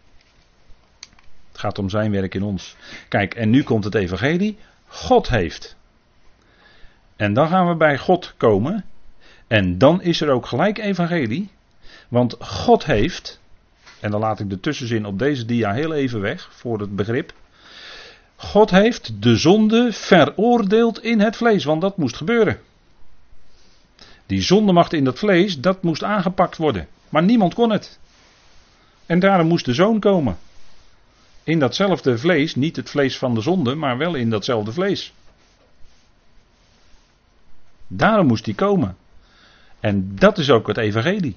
Het 1.57 1.65
gaat 1.65 1.79
om 1.79 1.89
zijn 1.89 2.11
werk 2.11 2.35
in 2.35 2.43
ons. 2.43 2.77
Kijk, 3.09 3.35
en 3.35 3.51
nu 3.51 3.63
komt 3.63 3.85
het 3.85 3.95
evangelie. 3.95 4.59
God 4.87 5.29
heeft. 5.29 5.77
En 7.17 7.35
dan 7.35 7.49
gaan 7.49 7.69
we 7.69 7.75
bij 7.75 7.99
God 7.99 8.35
komen. 8.37 8.85
En 9.47 9.79
dan 9.79 10.03
is 10.03 10.21
er 10.21 10.31
ook 10.31 10.47
gelijk 10.47 10.79
evangelie. 10.79 11.51
Want 12.09 12.37
God 12.39 12.85
heeft. 12.85 13.41
En 14.01 14.11
dan 14.11 14.21
laat 14.21 14.41
ik 14.41 14.51
de 14.51 14.61
tussenzin 14.61 15.07
op 15.07 15.19
deze 15.19 15.45
dia 15.45 15.73
heel 15.73 15.93
even 15.93 16.21
weg 16.21 16.49
voor 16.53 16.81
het 16.81 16.97
begrip. 16.97 17.33
God 18.37 18.71
heeft 18.71 19.23
de 19.23 19.37
zonde 19.37 19.93
veroordeeld 19.93 21.03
in 21.03 21.21
het 21.21 21.37
vlees, 21.37 21.65
want 21.65 21.81
dat 21.81 21.97
moest 21.97 22.17
gebeuren. 22.17 22.61
Die 24.27 24.43
zondemacht 24.43 24.93
in 24.93 25.05
dat 25.05 25.19
vlees, 25.19 25.61
dat 25.61 25.83
moest 25.83 26.03
aangepakt 26.03 26.57
worden. 26.57 26.89
Maar 27.09 27.23
niemand 27.23 27.55
kon 27.55 27.71
het. 27.71 27.99
En 29.07 29.19
daarom 29.19 29.47
moest 29.47 29.65
de 29.65 29.75
zoon 29.75 30.01
komen. 30.01 30.37
In 31.47 31.59
datzelfde 31.59 32.19
vlees, 32.19 32.55
niet 32.55 32.77
het 32.77 32.91
vlees 32.91 33.19
van 33.19 33.35
de 33.35 33.41
zonde, 33.41 33.75
maar 33.75 33.99
wel 33.99 34.15
in 34.15 34.31
datzelfde 34.31 34.73
vlees. 34.73 35.13
Daarom 37.87 38.27
moest 38.27 38.45
hij 38.45 38.55
komen. 38.55 38.97
En 39.81 40.17
dat 40.17 40.39
is 40.39 40.51
ook 40.51 40.67
het 40.67 40.77
evangelie. 40.77 41.37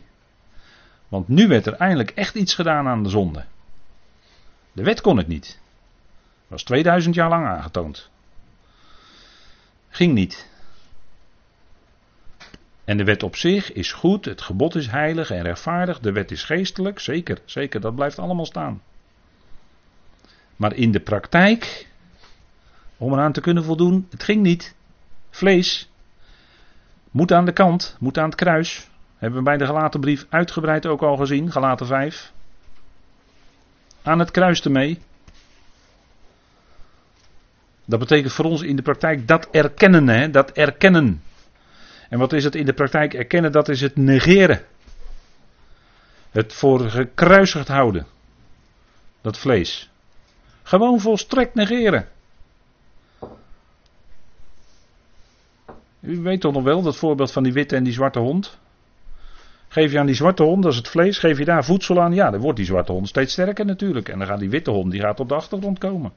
Want 1.07 1.27
nu 1.27 1.47
werd 1.47 1.65
er 1.65 1.73
eindelijk 1.73 2.09
echt 2.09 2.35
iets 2.35 2.55
gedaan 2.55 2.87
aan 2.87 3.03
de 3.03 3.09
zonde. 3.09 3.45
De 4.71 4.83
wet 4.83 5.01
kon 5.01 5.17
het 5.17 5.27
niet. 5.27 5.45
Dat 5.45 6.47
was 6.47 6.63
2000 6.63 7.15
jaar 7.15 7.29
lang 7.29 7.45
aangetoond. 7.45 8.09
Ging 9.89 10.13
niet. 10.13 10.49
En 12.83 12.97
de 12.97 13.03
wet 13.03 13.23
op 13.23 13.35
zich 13.35 13.73
is 13.73 13.91
goed, 13.91 14.25
het 14.25 14.41
gebod 14.41 14.75
is 14.75 14.87
heilig 14.87 15.31
en 15.31 15.41
rechtvaardig, 15.41 15.99
de 15.99 16.11
wet 16.11 16.31
is 16.31 16.43
geestelijk, 16.43 16.99
zeker, 16.99 17.41
zeker, 17.45 17.81
dat 17.81 17.95
blijft 17.95 18.19
allemaal 18.19 18.45
staan. 18.45 18.81
Maar 20.59 20.75
in 20.75 20.91
de 20.91 20.99
praktijk, 20.99 21.87
om 22.97 23.13
eraan 23.13 23.31
te 23.31 23.41
kunnen 23.41 23.63
voldoen, 23.63 24.07
het 24.09 24.23
ging 24.23 24.41
niet. 24.41 24.75
Vlees 25.29 25.89
moet 27.11 27.31
aan 27.31 27.45
de 27.45 27.51
kant, 27.51 27.95
moet 27.99 28.17
aan 28.17 28.25
het 28.25 28.35
kruis. 28.35 28.87
Hebben 29.17 29.39
we 29.39 29.45
bij 29.45 29.57
de 29.57 29.65
gelaten 29.65 29.99
brief 29.99 30.25
uitgebreid 30.29 30.85
ook 30.85 31.01
al 31.01 31.17
gezien, 31.17 31.51
gelaten 31.51 31.85
5. 31.87 32.31
Aan 34.01 34.19
het 34.19 34.31
kruis 34.31 34.61
ermee. 34.61 34.99
Dat 37.85 37.99
betekent 37.99 38.33
voor 38.33 38.45
ons 38.45 38.61
in 38.61 38.75
de 38.75 38.81
praktijk 38.81 39.27
dat 39.27 39.47
erkennen, 39.51 40.07
hè, 40.07 40.29
dat 40.29 40.51
erkennen. 40.51 41.23
En 42.09 42.19
wat 42.19 42.33
is 42.33 42.43
het 42.43 42.55
in 42.55 42.65
de 42.65 42.73
praktijk 42.73 43.13
erkennen? 43.13 43.51
Dat 43.51 43.69
is 43.69 43.81
het 43.81 43.95
negeren. 43.95 44.65
Het 46.31 46.53
voor 46.53 46.89
gekruisigd 46.89 47.67
houden. 47.67 48.07
Dat 49.21 49.37
vlees. 49.37 49.88
Gewoon 50.69 50.99
volstrekt 50.99 51.55
negeren. 51.55 52.07
U 55.99 56.21
weet 56.21 56.41
toch 56.41 56.53
nog 56.53 56.63
wel 56.63 56.81
dat 56.81 56.95
voorbeeld 56.95 57.31
van 57.31 57.43
die 57.43 57.53
witte 57.53 57.75
en 57.75 57.83
die 57.83 57.93
zwarte 57.93 58.19
hond? 58.19 58.57
Geef 59.67 59.91
je 59.91 59.99
aan 59.99 60.05
die 60.05 60.15
zwarte 60.15 60.43
hond, 60.43 60.63
dat 60.63 60.71
is 60.71 60.77
het 60.77 60.87
vlees, 60.87 61.17
geef 61.17 61.37
je 61.37 61.45
daar 61.45 61.65
voedsel 61.65 62.01
aan, 62.01 62.13
ja, 62.13 62.29
dan 62.29 62.39
wordt 62.39 62.57
die 62.57 62.65
zwarte 62.65 62.91
hond 62.91 63.07
steeds 63.07 63.31
sterker 63.31 63.65
natuurlijk. 63.65 64.09
En 64.09 64.17
dan 64.17 64.27
gaat 64.27 64.39
die 64.39 64.49
witte 64.49 64.71
hond, 64.71 64.91
die 64.91 65.01
gaat 65.01 65.19
op 65.19 65.29
de 65.29 65.35
achtergrond 65.35 65.77
komen. 65.77 66.11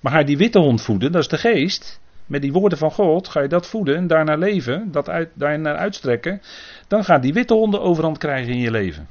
Maar 0.00 0.12
ga 0.12 0.18
je 0.18 0.24
die 0.24 0.36
witte 0.36 0.58
hond 0.58 0.82
voeden, 0.82 1.12
dat 1.12 1.22
is 1.22 1.28
de 1.28 1.38
geest, 1.38 2.00
met 2.26 2.42
die 2.42 2.52
woorden 2.52 2.78
van 2.78 2.90
God, 2.90 3.28
ga 3.28 3.40
je 3.40 3.48
dat 3.48 3.66
voeden 3.66 3.96
en 3.96 4.06
daarnaar 4.06 4.38
leven, 4.38 4.92
dat 4.92 5.08
uit, 5.08 5.28
daarnaar 5.34 5.76
uitstrekken, 5.76 6.42
dan 6.88 7.04
gaat 7.04 7.22
die 7.22 7.32
witte 7.32 7.54
hond 7.54 7.72
de 7.72 7.80
overhand 7.80 8.18
krijgen 8.18 8.52
in 8.52 8.60
je 8.60 8.70
leven. 8.70 9.08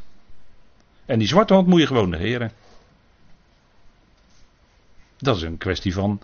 En 1.06 1.20
die 1.20 1.28
zwarte 1.28 1.54
hond 1.54 1.68
moet 1.68 1.80
je 1.80 1.88
gewoon 1.88 2.10
negeren. 2.10 2.52
Dat 5.18 5.36
is 5.36 5.42
een 5.42 5.58
kwestie 5.58 5.94
van 5.94 6.22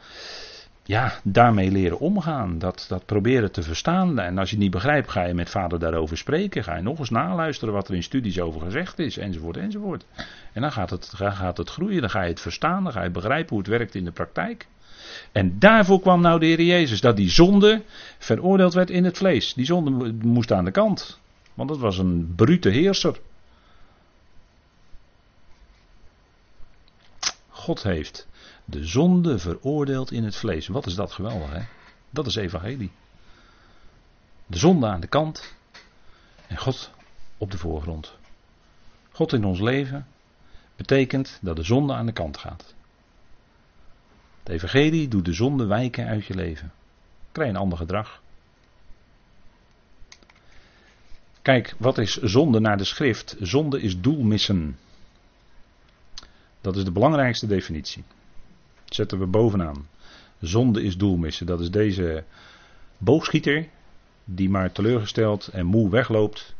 ja, 0.83 1.13
daarmee 1.23 1.71
leren 1.71 1.99
omgaan. 1.99 2.59
Dat, 2.59 2.85
dat 2.87 3.05
proberen 3.05 3.51
te 3.51 3.63
verstaan. 3.63 4.19
En 4.19 4.37
als 4.37 4.49
je 4.49 4.55
het 4.55 4.63
niet 4.63 4.73
begrijpt, 4.73 5.09
ga 5.09 5.23
je 5.23 5.33
met 5.33 5.49
vader 5.49 5.79
daarover 5.79 6.17
spreken. 6.17 6.63
Ga 6.63 6.75
je 6.75 6.81
nog 6.81 6.99
eens 6.99 7.09
naluisteren 7.09 7.73
wat 7.73 7.87
er 7.87 7.95
in 7.95 8.03
studies 8.03 8.39
over 8.39 8.61
gezegd 8.61 8.99
is, 8.99 9.17
enzovoort, 9.17 9.57
enzovoort. 9.57 10.05
En 10.53 10.61
dan 10.61 10.71
gaat 10.71 10.89
het, 10.89 11.11
gaat 11.15 11.57
het 11.57 11.69
groeien, 11.69 12.01
dan 12.01 12.09
ga 12.09 12.21
je 12.21 12.29
het 12.29 12.39
verstaan, 12.39 12.83
dan 12.83 12.93
ga 12.93 13.03
je 13.03 13.09
begrijpen 13.09 13.49
hoe 13.49 13.59
het 13.59 13.67
werkt 13.67 13.95
in 13.95 14.05
de 14.05 14.11
praktijk. 14.11 14.67
En 15.31 15.59
daarvoor 15.59 15.99
kwam 15.99 16.21
nou 16.21 16.39
de 16.39 16.45
Heer 16.45 16.61
Jezus, 16.61 17.01
dat 17.01 17.15
die 17.15 17.29
zonde 17.29 17.83
veroordeeld 18.17 18.73
werd 18.73 18.89
in 18.89 19.03
het 19.03 19.17
vlees. 19.17 19.53
Die 19.53 19.65
zonde 19.65 20.13
moest 20.21 20.51
aan 20.51 20.65
de 20.65 20.71
kant, 20.71 21.19
want 21.53 21.69
dat 21.69 21.77
was 21.77 21.97
een 21.97 22.33
brute 22.35 22.69
heerser. 22.69 23.19
God 27.49 27.83
heeft 27.83 28.27
de 28.65 28.85
zonde 28.85 29.39
veroordeeld 29.39 30.11
in 30.11 30.23
het 30.23 30.35
vlees. 30.35 30.67
Wat 30.67 30.85
is 30.85 30.95
dat 30.95 31.11
geweldig, 31.11 31.49
hè? 31.51 31.61
Dat 32.09 32.27
is 32.27 32.35
evangelie. 32.35 32.91
De 34.45 34.57
zonde 34.57 34.87
aan 34.87 35.01
de 35.01 35.07
kant 35.07 35.53
en 36.47 36.57
God 36.57 36.91
op 37.37 37.51
de 37.51 37.57
voorgrond. 37.57 38.17
God 39.11 39.33
in 39.33 39.45
ons 39.45 39.59
leven 39.59 40.07
betekent 40.75 41.39
dat 41.41 41.55
de 41.55 41.63
zonde 41.63 41.93
aan 41.93 42.05
de 42.05 42.11
kant 42.11 42.37
gaat. 42.37 42.73
Het 44.39 44.49
evangelie 44.49 45.07
doet 45.07 45.25
de 45.25 45.33
zonde 45.33 45.65
wijken 45.65 46.07
uit 46.07 46.25
je 46.25 46.35
leven. 46.35 46.71
Krijg 47.31 47.49
een 47.49 47.55
ander 47.55 47.77
gedrag. 47.77 48.21
Kijk, 51.41 51.75
wat 51.77 51.97
is 51.97 52.17
zonde 52.17 52.59
naar 52.59 52.77
de 52.77 52.83
schrift? 52.83 53.35
Zonde 53.39 53.81
is 53.81 53.99
doelmissen. 53.99 54.77
Dat 56.61 56.75
is 56.75 56.83
de 56.83 56.91
belangrijkste 56.91 57.47
definitie. 57.47 58.03
Zetten 58.93 59.19
we 59.19 59.25
bovenaan. 59.25 59.87
Zonde 60.39 60.83
is 60.83 60.97
doelmissen. 60.97 61.45
Dat 61.45 61.59
is 61.59 61.71
deze 61.71 62.23
boogschieter 62.97 63.67
die 64.25 64.49
maar 64.49 64.71
teleurgesteld 64.71 65.47
en 65.47 65.65
moe 65.65 65.89
wegloopt. 65.89 66.55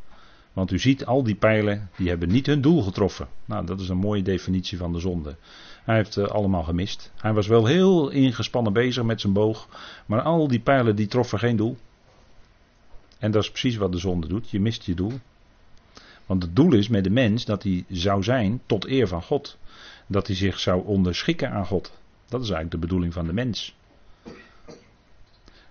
Want 0.54 0.72
u 0.72 0.80
ziet, 0.80 1.06
al 1.06 1.24
die 1.24 1.36
pijlen, 1.36 1.90
die 1.98 2.10
hebben 2.10 2.30
niet 2.30 2.46
hun 2.46 2.62
doel 2.62 2.84
getroffen. 2.84 3.28
Nou, 3.46 3.66
dat 3.66 3.80
is 3.80 3.90
een 3.90 3.98
mooie 3.98 4.22
definitie 4.22 4.78
van 4.78 4.94
de 4.94 5.00
zonde. 5.00 5.36
Hij 5.84 5.96
heeft 5.96 6.18
uh, 6.18 6.26
allemaal 6.26 6.64
gemist. 6.64 7.12
Hij 7.16 7.34
was 7.34 7.48
wel 7.48 7.66
heel 7.66 8.10
ingespannen 8.10 8.74
bezig 8.74 9.04
met 9.04 9.22
zijn 9.22 9.34
boog. 9.34 9.68
Maar 10.06 10.22
al 10.22 10.48
die 10.48 10.60
pijlen, 10.60 10.96
die 10.96 11.08
troffen 11.08 11.40
geen 11.40 11.56
doel. 11.56 11.78
En 13.18 13.32
dat 13.32 13.44
is 13.44 13.50
precies 13.50 13.76
wat 13.76 13.92
de 13.92 13.98
zonde 13.98 14.28
doet. 14.28 14.50
Je 14.50 14.60
mist 14.60 14.84
je 14.84 14.94
doel. 14.94 15.14
Want 16.26 16.44
het 16.44 16.56
doel 16.56 16.74
is 16.74 16.88
met 16.88 17.04
de 17.04 17.10
mens 17.10 17.46
dat 17.46 17.64
hij 17.64 17.86
zou 17.90 18.24
zijn 18.24 18.62
tot 18.66 18.86
eer 18.86 19.08
van 19.08 19.22
God. 19.22 19.58
Dat 20.08 20.28
hij 20.28 20.36
zich 20.36 20.60
zou 20.60 20.86
onderschikken 20.86 21.52
aan 21.52 21.66
God. 21.66 22.00
Dat 22.32 22.42
is 22.42 22.50
eigenlijk 22.50 22.72
de 22.72 22.88
bedoeling 22.88 23.14
van 23.14 23.26
de 23.26 23.34
mens. 23.34 23.76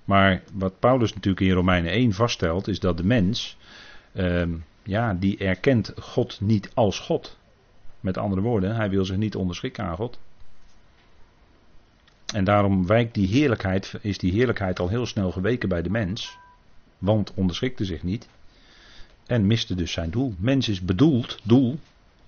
Maar 0.04 0.42
wat 0.52 0.78
Paulus 0.78 1.14
natuurlijk 1.14 1.46
in 1.46 1.52
Romeinen 1.52 1.92
1 1.92 2.12
vaststelt, 2.12 2.68
is 2.68 2.80
dat 2.80 2.96
de 2.96 3.04
mens, 3.04 3.56
ehm, 4.12 4.50
ja, 4.82 5.14
die 5.14 5.38
erkent 5.38 5.92
God 6.00 6.40
niet 6.40 6.70
als 6.74 6.98
God. 6.98 7.36
Met 8.00 8.18
andere 8.18 8.40
woorden, 8.40 8.76
hij 8.76 8.90
wil 8.90 9.04
zich 9.04 9.16
niet 9.16 9.34
onderschikken 9.34 9.84
aan 9.84 9.96
God. 9.96 10.18
En 12.34 12.44
daarom 12.44 12.86
wijkt 12.86 13.14
die 13.14 13.28
heerlijkheid, 13.28 13.94
is 14.00 14.18
die 14.18 14.32
heerlijkheid 14.32 14.78
al 14.78 14.88
heel 14.88 15.06
snel 15.06 15.32
geweken 15.32 15.68
bij 15.68 15.82
de 15.82 15.90
mens. 15.90 16.36
Want 16.98 17.34
onderschikte 17.34 17.84
zich 17.84 18.02
niet. 18.02 18.28
En 19.26 19.46
miste 19.46 19.74
dus 19.74 19.92
zijn 19.92 20.10
doel. 20.10 20.34
Mens 20.38 20.68
is 20.68 20.80
bedoeld, 20.80 21.38
doel, 21.42 21.78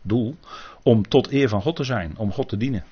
doel, 0.03 0.37
om 0.83 1.09
tot 1.09 1.33
eer 1.33 1.49
van 1.49 1.63
God 1.63 1.77
te 1.77 1.85
zijn, 1.85 2.17
om 2.17 2.33
God 2.33 2.49
te 2.49 2.57
dienen. 2.57 2.85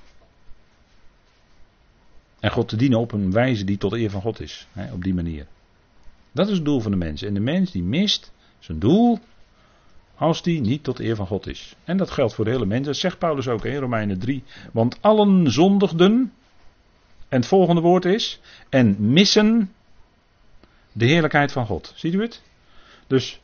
En 2.40 2.50
God 2.50 2.68
te 2.68 2.76
dienen 2.76 2.98
op 2.98 3.12
een 3.12 3.32
wijze 3.32 3.64
die 3.64 3.78
tot 3.78 3.92
eer 3.92 4.10
van 4.10 4.20
God 4.20 4.40
is. 4.40 4.66
Hè, 4.72 4.92
op 4.92 5.02
die 5.02 5.14
manier. 5.14 5.46
Dat 6.32 6.48
is 6.48 6.54
het 6.54 6.64
doel 6.64 6.80
van 6.80 6.90
de 6.90 6.96
mens. 6.96 7.22
En 7.22 7.34
de 7.34 7.40
mens 7.40 7.70
die 7.70 7.82
mist 7.82 8.32
zijn 8.58 8.78
doel 8.78 9.18
als 10.14 10.42
die 10.42 10.60
niet 10.60 10.84
tot 10.84 11.00
eer 11.00 11.16
van 11.16 11.26
God 11.26 11.46
is. 11.46 11.76
En 11.84 11.96
dat 11.96 12.10
geldt 12.10 12.34
voor 12.34 12.44
de 12.44 12.50
hele 12.50 12.66
mens. 12.66 12.86
Dat 12.86 12.96
zegt 12.96 13.18
Paulus 13.18 13.48
ook 13.48 13.64
in 13.64 13.76
Romeinen 13.76 14.18
3. 14.18 14.42
Want 14.72 14.98
allen 15.00 15.52
zondigden. 15.52 16.32
En 17.28 17.38
het 17.38 17.46
volgende 17.46 17.80
woord 17.80 18.04
is. 18.04 18.40
En 18.68 18.96
missen 19.12 19.72
de 20.92 21.04
heerlijkheid 21.04 21.52
van 21.52 21.66
God. 21.66 21.92
Ziet 21.96 22.14
u 22.14 22.22
het? 22.22 22.42
Dus 23.06 23.40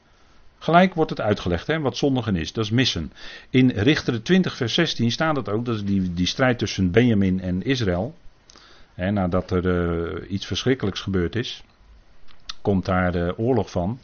gelijk 0.59 0.95
wordt 0.95 1.11
het 1.11 1.21
uitgelegd 1.21 1.67
hè, 1.67 1.81
wat 1.81 1.97
zondigen 1.97 2.37
is. 2.37 2.53
Dat 2.53 2.65
is 2.65 2.71
missen. 2.71 3.13
In 3.51 3.71
Richter 3.71 4.23
20 4.23 4.57
vers 4.57 4.75
16 4.75 5.11
staat 5.11 5.37
het 5.37 5.49
ook. 5.49 5.65
Dat 5.65 5.75
is 5.75 5.85
die, 5.85 6.15
die 6.15 6.27
strijd 6.27 6.59
tussen 6.59 6.91
Benjamin 6.91 7.41
en 7.41 7.63
Israël. 7.63 8.15
Nadat 8.97 9.51
er 9.51 9.65
uh, 9.65 10.31
iets 10.31 10.47
verschrikkelijks 10.47 11.01
gebeurd 11.01 11.37
is. 11.37 11.65
Komt 12.63 12.85
daar 12.85 13.13
de 13.13 13.35
oorlog 13.37 13.71
van. 13.71 13.99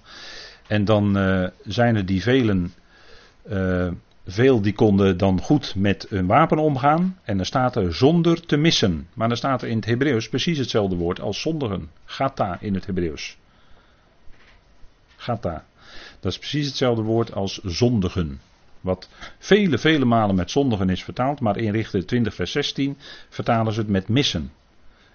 En 0.66 0.84
dan 0.84 1.18
uh, 1.18 1.48
zijn 1.64 1.96
er 1.96 2.06
die 2.06 2.22
velen. 2.22 2.72
Uh, 3.50 3.88
veel 4.26 4.60
die 4.60 4.72
konden 4.72 5.16
dan 5.16 5.40
goed 5.40 5.74
met 5.74 6.06
een 6.10 6.26
wapen 6.26 6.58
omgaan. 6.58 7.18
En 7.22 7.36
dan 7.36 7.46
staat 7.46 7.76
er 7.76 7.94
zonder 7.94 8.46
te 8.46 8.56
missen. 8.56 9.08
Maar 9.14 9.28
dan 9.28 9.36
staat 9.36 9.62
er 9.62 9.68
in 9.68 9.76
het 9.76 9.84
Hebreeuws 9.84 10.28
precies 10.28 10.58
hetzelfde 10.58 10.96
woord 10.96 11.20
als 11.20 11.40
zondigen. 11.40 11.90
Gata 12.04 12.56
in 12.60 12.74
het 12.74 12.86
Hebreeuws. 12.86 13.36
Gata. 15.16 15.64
Dat 16.20 16.32
is 16.32 16.38
precies 16.38 16.66
hetzelfde 16.66 17.02
woord 17.02 17.34
als 17.34 17.60
zondigen. 17.62 18.40
Wat 18.80 19.08
vele, 19.38 19.78
vele 19.78 20.04
malen 20.04 20.34
met 20.34 20.50
zondigen 20.50 20.88
is 20.88 21.04
vertaald. 21.04 21.40
Maar 21.40 21.56
in 21.56 21.72
Richter 21.72 22.06
20 22.06 22.34
vers 22.34 22.52
16 22.52 22.96
vertalen 23.28 23.72
ze 23.72 23.80
het 23.80 23.88
met 23.88 24.08
missen. 24.08 24.50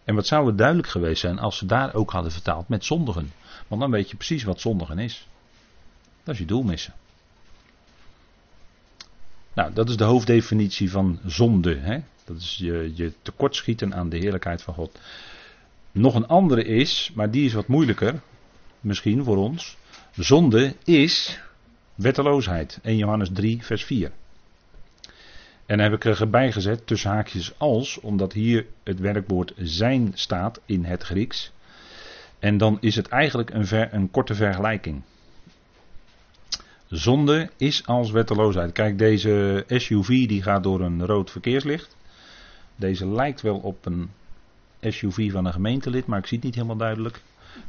En 0.07 0.15
wat 0.15 0.27
zou 0.27 0.47
het 0.47 0.57
duidelijk 0.57 0.87
geweest 0.87 1.21
zijn 1.21 1.39
als 1.39 1.57
ze 1.57 1.65
daar 1.65 1.93
ook 1.93 2.11
hadden 2.11 2.31
vertaald 2.31 2.67
met 2.67 2.85
zondigen. 2.85 3.31
Want 3.67 3.81
dan 3.81 3.91
weet 3.91 4.09
je 4.09 4.15
precies 4.15 4.43
wat 4.43 4.59
zondigen 4.59 4.99
is. 4.99 5.27
Dat 6.23 6.33
is 6.33 6.39
je 6.39 6.45
doel 6.45 6.63
missen. 6.63 6.93
Nou, 9.53 9.73
dat 9.73 9.89
is 9.89 9.97
de 9.97 10.03
hoofddefinitie 10.03 10.91
van 10.91 11.19
zonde. 11.25 11.75
Hè? 11.75 11.99
Dat 12.25 12.37
is 12.37 12.55
je, 12.57 12.91
je 12.95 13.13
tekortschieten 13.21 13.95
aan 13.95 14.09
de 14.09 14.17
heerlijkheid 14.17 14.61
van 14.61 14.73
God. 14.73 14.99
Nog 15.91 16.15
een 16.15 16.27
andere 16.27 16.63
is, 16.63 17.11
maar 17.13 17.31
die 17.31 17.45
is 17.45 17.53
wat 17.53 17.67
moeilijker, 17.67 18.21
misschien 18.79 19.23
voor 19.23 19.37
ons. 19.37 19.77
Zonde 20.15 20.75
is 20.83 21.39
wetteloosheid. 21.95 22.79
1 22.83 22.97
Johannes 22.97 23.29
3, 23.33 23.65
vers 23.65 23.83
4. 23.83 24.11
En 25.67 25.79
heb 25.79 25.93
ik 25.93 26.05
er 26.05 26.29
bijgezet 26.29 26.87
tussen 26.87 27.11
haakjes 27.11 27.53
als, 27.57 27.99
omdat 27.99 28.33
hier 28.33 28.65
het 28.83 28.99
werkwoord 28.99 29.53
zijn 29.57 30.11
staat 30.13 30.61
in 30.65 30.83
het 30.83 31.03
Grieks. 31.03 31.51
En 32.39 32.57
dan 32.57 32.77
is 32.81 32.95
het 32.95 33.07
eigenlijk 33.07 33.49
een, 33.49 33.67
ver, 33.67 33.93
een 33.93 34.11
korte 34.11 34.35
vergelijking. 34.35 35.01
Zonde 36.89 37.49
is 37.57 37.85
als 37.85 38.11
wetteloosheid. 38.11 38.71
Kijk, 38.71 38.97
deze 38.97 39.63
SUV 39.67 40.07
die 40.27 40.43
gaat 40.43 40.63
door 40.63 40.81
een 40.81 41.05
rood 41.05 41.31
verkeerslicht. 41.31 41.95
Deze 42.75 43.07
lijkt 43.07 43.41
wel 43.41 43.57
op 43.57 43.85
een 43.85 44.09
SUV 44.81 45.31
van 45.31 45.45
een 45.45 45.53
gemeentelid, 45.53 46.05
maar 46.05 46.19
ik 46.19 46.25
zie 46.25 46.37
het 46.37 46.45
niet 46.45 46.55
helemaal 46.55 46.77
duidelijk. 46.77 47.21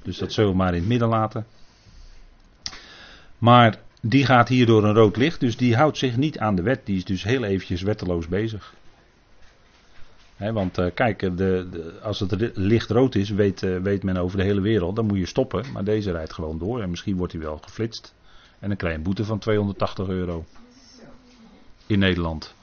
Dus 0.02 0.18
dat 0.18 0.32
zullen 0.32 0.50
we 0.50 0.56
maar 0.56 0.74
in 0.74 0.80
het 0.80 0.88
midden 0.88 1.08
laten. 1.08 1.46
Maar 3.38 3.78
die 4.00 4.24
gaat 4.24 4.48
hier 4.48 4.66
door 4.66 4.84
een 4.84 4.94
rood 4.94 5.16
licht, 5.16 5.40
dus 5.40 5.56
die 5.56 5.76
houdt 5.76 5.98
zich 5.98 6.16
niet 6.16 6.38
aan 6.38 6.54
de 6.54 6.62
wet. 6.62 6.86
Die 6.86 6.96
is 6.96 7.04
dus 7.04 7.22
heel 7.22 7.44
eventjes 7.44 7.82
wetteloos 7.82 8.28
bezig. 8.28 8.74
want 10.36 10.78
uh, 10.78 10.86
kijk, 10.94 11.20
de, 11.20 11.28
de, 11.36 11.98
als 12.02 12.20
het 12.20 12.50
licht 12.54 12.90
rood 12.90 13.14
is, 13.14 13.30
weet, 13.30 13.62
uh, 13.62 13.78
weet 13.78 14.02
men 14.02 14.16
over 14.16 14.36
de 14.36 14.44
hele 14.44 14.60
wereld, 14.60 14.96
dan 14.96 15.06
moet 15.06 15.18
je 15.18 15.26
stoppen. 15.26 15.64
Maar 15.72 15.84
deze 15.84 16.10
rijdt 16.10 16.32
gewoon 16.32 16.58
door 16.58 16.82
en 16.82 16.90
misschien 16.90 17.16
wordt 17.16 17.32
hij 17.32 17.42
wel 17.42 17.58
geflitst. 17.58 18.14
En 18.58 18.68
dan 18.68 18.76
krijg 18.76 18.92
je 18.92 18.98
een 18.98 19.04
boete 19.04 19.24
van 19.24 19.38
280 19.38 20.08
euro. 20.08 20.44
In 21.86 21.98
Nederland. 21.98 22.54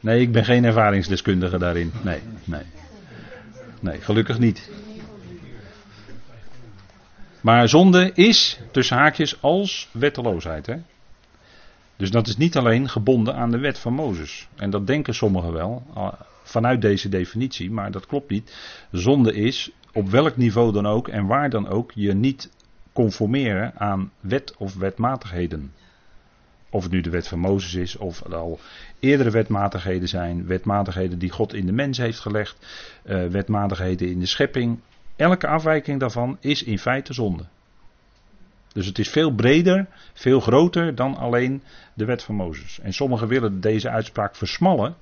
Nee, 0.00 0.20
ik 0.20 0.32
ben 0.32 0.44
geen 0.44 0.64
ervaringsdeskundige 0.64 1.58
daarin. 1.58 1.92
Nee, 2.02 2.20
nee. 2.44 2.62
Nee, 3.80 4.00
gelukkig 4.00 4.38
niet. 4.38 4.70
Maar 7.42 7.68
zonde 7.68 8.10
is, 8.14 8.60
tussen 8.70 8.96
haakjes, 8.96 9.42
als 9.42 9.88
wetteloosheid. 9.92 10.66
Hè? 10.66 10.76
Dus 11.96 12.10
dat 12.10 12.26
is 12.26 12.36
niet 12.36 12.56
alleen 12.56 12.88
gebonden 12.88 13.34
aan 13.34 13.50
de 13.50 13.58
wet 13.58 13.78
van 13.78 13.92
Mozes. 13.92 14.48
En 14.56 14.70
dat 14.70 14.86
denken 14.86 15.14
sommigen 15.14 15.52
wel, 15.52 15.82
vanuit 16.42 16.80
deze 16.80 17.08
definitie, 17.08 17.70
maar 17.70 17.90
dat 17.90 18.06
klopt 18.06 18.30
niet. 18.30 18.56
Zonde 18.90 19.34
is 19.34 19.70
op 19.92 20.10
welk 20.10 20.36
niveau 20.36 20.72
dan 20.72 20.86
ook 20.86 21.08
en 21.08 21.26
waar 21.26 21.50
dan 21.50 21.68
ook 21.68 21.92
je 21.94 22.14
niet 22.14 22.50
conformeren 22.92 23.72
aan 23.76 24.10
wet 24.20 24.54
of 24.56 24.74
wetmatigheden. 24.74 25.72
Of 26.70 26.82
het 26.82 26.92
nu 26.92 27.00
de 27.00 27.10
wet 27.10 27.28
van 27.28 27.38
Mozes 27.38 27.74
is, 27.74 27.96
of 27.96 28.24
er 28.24 28.34
al 28.34 28.60
eerdere 29.00 29.30
wetmatigheden 29.30 30.08
zijn, 30.08 30.46
wetmatigheden 30.46 31.18
die 31.18 31.30
God 31.30 31.54
in 31.54 31.66
de 31.66 31.72
mens 31.72 31.98
heeft 31.98 32.18
gelegd, 32.20 32.66
uh, 33.04 33.26
wetmatigheden 33.26 34.10
in 34.10 34.18
de 34.18 34.26
schepping. 34.26 34.78
Elke 35.22 35.46
afwijking 35.46 36.00
daarvan 36.00 36.36
is 36.40 36.62
in 36.62 36.78
feite 36.78 37.12
zonde. 37.12 37.44
Dus 38.72 38.86
het 38.86 38.98
is 38.98 39.08
veel 39.08 39.30
breder, 39.30 39.86
veel 40.12 40.40
groter 40.40 40.94
dan 40.94 41.16
alleen 41.16 41.62
de 41.94 42.04
wet 42.04 42.22
van 42.22 42.34
Mozes. 42.34 42.80
En 42.80 42.92
sommigen 42.92 43.28
willen 43.28 43.60
deze 43.60 43.90
uitspraak 43.90 44.36
versmallen 44.36 44.96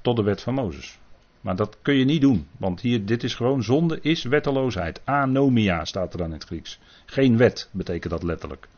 tot 0.00 0.16
de 0.16 0.22
wet 0.22 0.42
van 0.42 0.54
Mozes. 0.54 0.98
Maar 1.40 1.56
dat 1.56 1.78
kun 1.82 1.94
je 1.94 2.04
niet 2.04 2.20
doen, 2.20 2.46
want 2.56 2.80
hier, 2.80 3.04
dit 3.06 3.22
is 3.22 3.34
gewoon 3.34 3.62
zonde 3.62 3.98
is 4.00 4.22
wetteloosheid. 4.22 5.00
Anomia 5.04 5.84
staat 5.84 6.12
er 6.12 6.18
dan 6.18 6.26
in 6.26 6.32
het 6.32 6.44
Grieks. 6.44 6.78
Geen 7.06 7.36
wet 7.36 7.68
betekent 7.72 8.12
dat 8.12 8.22
letterlijk. 8.22 8.68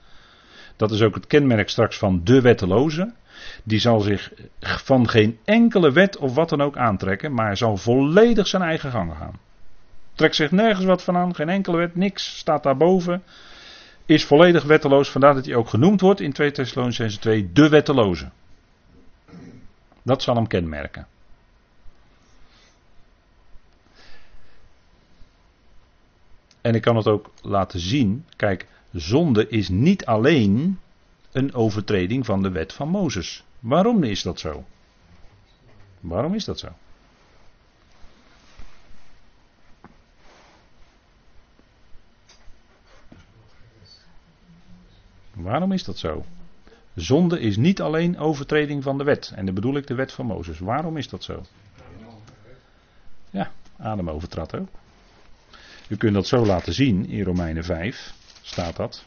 Dat 0.77 0.91
is 0.91 1.03
ook 1.03 1.15
het 1.15 1.27
kenmerk 1.27 1.69
straks 1.69 1.99
van 1.99 2.21
de 2.25 2.41
wetteloze. 2.41 3.13
Die 3.65 3.79
zal 3.79 4.01
zich 4.01 4.33
van 4.61 5.09
geen 5.09 5.39
enkele 5.45 5.93
wet 5.93 6.17
of 6.17 6.35
wat 6.35 6.49
dan 6.49 6.61
ook 6.61 6.77
aantrekken, 6.77 7.35
maar 7.35 7.57
zal 7.57 7.77
volledig 7.77 8.47
zijn 8.47 8.63
eigen 8.63 8.91
gang 8.91 9.13
gaan. 9.17 9.47
Trekt 10.19 10.35
zich 10.35 10.51
nergens 10.51 10.85
wat 10.85 11.03
van 11.03 11.17
aan, 11.17 11.35
geen 11.35 11.49
enkele 11.49 11.77
wet, 11.77 11.97
niks 11.97 12.39
staat 12.39 12.63
daarboven. 12.63 13.23
Is 14.07 14.25
volledig 14.25 14.65
wetteloos, 14.65 15.11
vandaar 15.11 15.35
dat 15.35 15.45
hij 15.45 15.55
ook 15.55 15.69
genoemd 15.69 16.01
wordt 16.01 16.21
in 16.21 16.33
2 16.33 16.51
Thessalonicense 16.51 17.19
2, 17.19 17.53
de 17.53 17.69
wetteloze. 17.69 18.31
Dat 20.03 20.23
zal 20.23 20.35
hem 20.35 20.47
kenmerken. 20.47 21.07
En 26.61 26.75
ik 26.75 26.83
kan 26.83 26.97
het 26.97 27.07
ook 27.07 27.31
laten 27.43 27.81
zien. 27.81 28.25
Kijk, 28.37 28.67
zonde 28.93 29.49
is 29.49 29.69
niet 29.69 30.07
alleen 30.07 30.79
een 31.33 31.55
overtreding 31.55 32.27
van 32.27 32.43
de 32.43 32.51
wet 32.51 32.73
van 32.73 32.89
Mozes. 32.89 33.45
Waarom 33.61 34.03
is 34.03 34.23
dat 34.23 34.41
zo? 34.41 34.65
Waarom 36.01 36.35
is 36.35 36.45
dat 36.45 36.59
zo? 36.59 36.69
Waarom 45.39 45.73
is 45.73 45.85
dat 45.85 45.99
zo? 45.99 46.25
Zonde 46.95 47.41
is 47.41 47.57
niet 47.57 47.81
alleen 47.81 48.19
overtreding 48.19 48.83
van 48.83 48.99
de 48.99 49.05
wet. 49.05 49.33
En 49.35 49.45
dan 49.45 49.55
bedoel 49.55 49.77
ik 49.77 49.87
de 49.87 49.95
wet 49.95 50.13
van 50.13 50.27
Mozes. 50.27 50.59
Waarom 50.59 50.97
is 50.97 51.09
dat 51.09 51.23
zo? 51.23 51.43
Ja, 53.31 53.51
Adam 53.77 54.11
overtrad 54.11 54.57
ook. 54.57 54.69
U 55.89 55.97
kunt 55.97 56.15
dat 56.15 56.27
zo 56.27 56.47
laten 56.47 56.73
zien 56.73 57.09
in 57.09 57.23
Romeinen 57.23 57.65
5. 57.65 58.13
Staat 58.43 58.77
dat. 58.77 59.05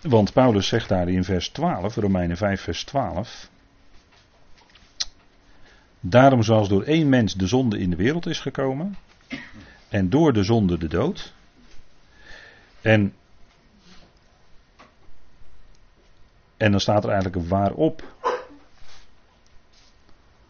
Want 0.00 0.32
Paulus 0.32 0.66
zegt 0.66 0.88
daar 0.88 1.08
in 1.08 1.24
vers 1.24 1.48
12, 1.48 1.94
Romeinen 1.94 2.36
5, 2.36 2.60
vers 2.60 2.84
12. 2.84 3.50
Daarom 6.04 6.42
zoals 6.42 6.68
door 6.68 6.82
één 6.82 7.08
mens 7.08 7.34
de 7.34 7.46
zonde 7.46 7.78
in 7.78 7.90
de 7.90 7.96
wereld 7.96 8.26
is 8.26 8.40
gekomen. 8.40 8.96
En 9.88 10.10
door 10.10 10.32
de 10.32 10.42
zonde 10.42 10.78
de 10.78 10.88
dood. 10.88 11.32
En, 12.80 13.14
en 16.56 16.70
dan 16.70 16.80
staat 16.80 17.04
er 17.04 17.10
eigenlijk 17.10 17.48
waarop. 17.48 18.02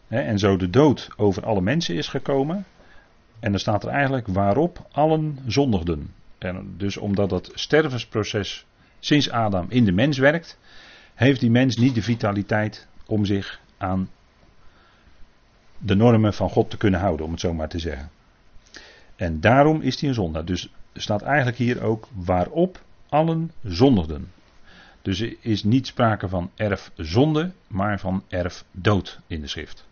en 0.08 0.38
zo 0.38 0.56
de 0.56 0.70
dood 0.70 1.08
over 1.16 1.44
alle 1.44 1.60
mensen 1.60 1.94
is 1.94 2.08
gekomen. 2.08 2.64
En 3.40 3.50
dan 3.50 3.60
staat 3.60 3.84
er 3.84 3.90
eigenlijk 3.90 4.26
waarop 4.26 4.86
allen 4.92 5.38
zondigden. 5.46 6.14
En 6.38 6.74
dus 6.76 6.96
omdat 6.96 7.28
dat 7.28 7.50
stervensproces 7.54 8.66
sinds 9.00 9.30
Adam 9.30 9.66
in 9.68 9.84
de 9.84 9.92
mens 9.92 10.18
werkt, 10.18 10.58
heeft 11.14 11.40
die 11.40 11.50
mens 11.50 11.76
niet 11.76 11.94
de 11.94 12.02
vitaliteit 12.02 12.86
om 13.06 13.24
zich 13.24 13.60
aan 13.76 14.08
de 15.84 15.94
normen 15.94 16.34
van 16.34 16.50
God 16.50 16.70
te 16.70 16.76
kunnen 16.76 17.00
houden, 17.00 17.26
om 17.26 17.32
het 17.32 17.40
zo 17.40 17.54
maar 17.54 17.68
te 17.68 17.78
zeggen. 17.78 18.10
En 19.16 19.40
daarom 19.40 19.80
is 19.80 20.00
hij 20.00 20.08
een 20.08 20.14
zondaar. 20.14 20.44
Dus 20.44 20.68
staat 20.94 21.22
eigenlijk 21.22 21.56
hier 21.56 21.82
ook 21.82 22.08
waarop 22.14 22.80
allen 23.08 23.50
zondigden. 23.62 24.32
Dus 25.02 25.20
er 25.20 25.36
is 25.40 25.64
niet 25.64 25.86
sprake 25.86 26.28
van 26.28 26.50
erfzonde, 26.54 27.52
maar 27.66 28.00
van 28.00 28.22
erfdood 28.28 29.20
in 29.26 29.40
de 29.40 29.46
schrift. 29.46 29.84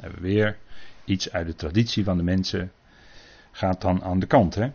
Hebben 0.00 0.22
weer 0.22 0.56
iets 1.04 1.32
uit 1.32 1.46
de 1.46 1.54
traditie 1.54 2.04
van 2.04 2.16
de 2.16 2.22
mensen. 2.22 2.72
Gaat 3.50 3.80
dan 3.80 4.02
aan 4.02 4.18
de 4.18 4.26
kant. 4.26 4.54
Hè? 4.54 4.70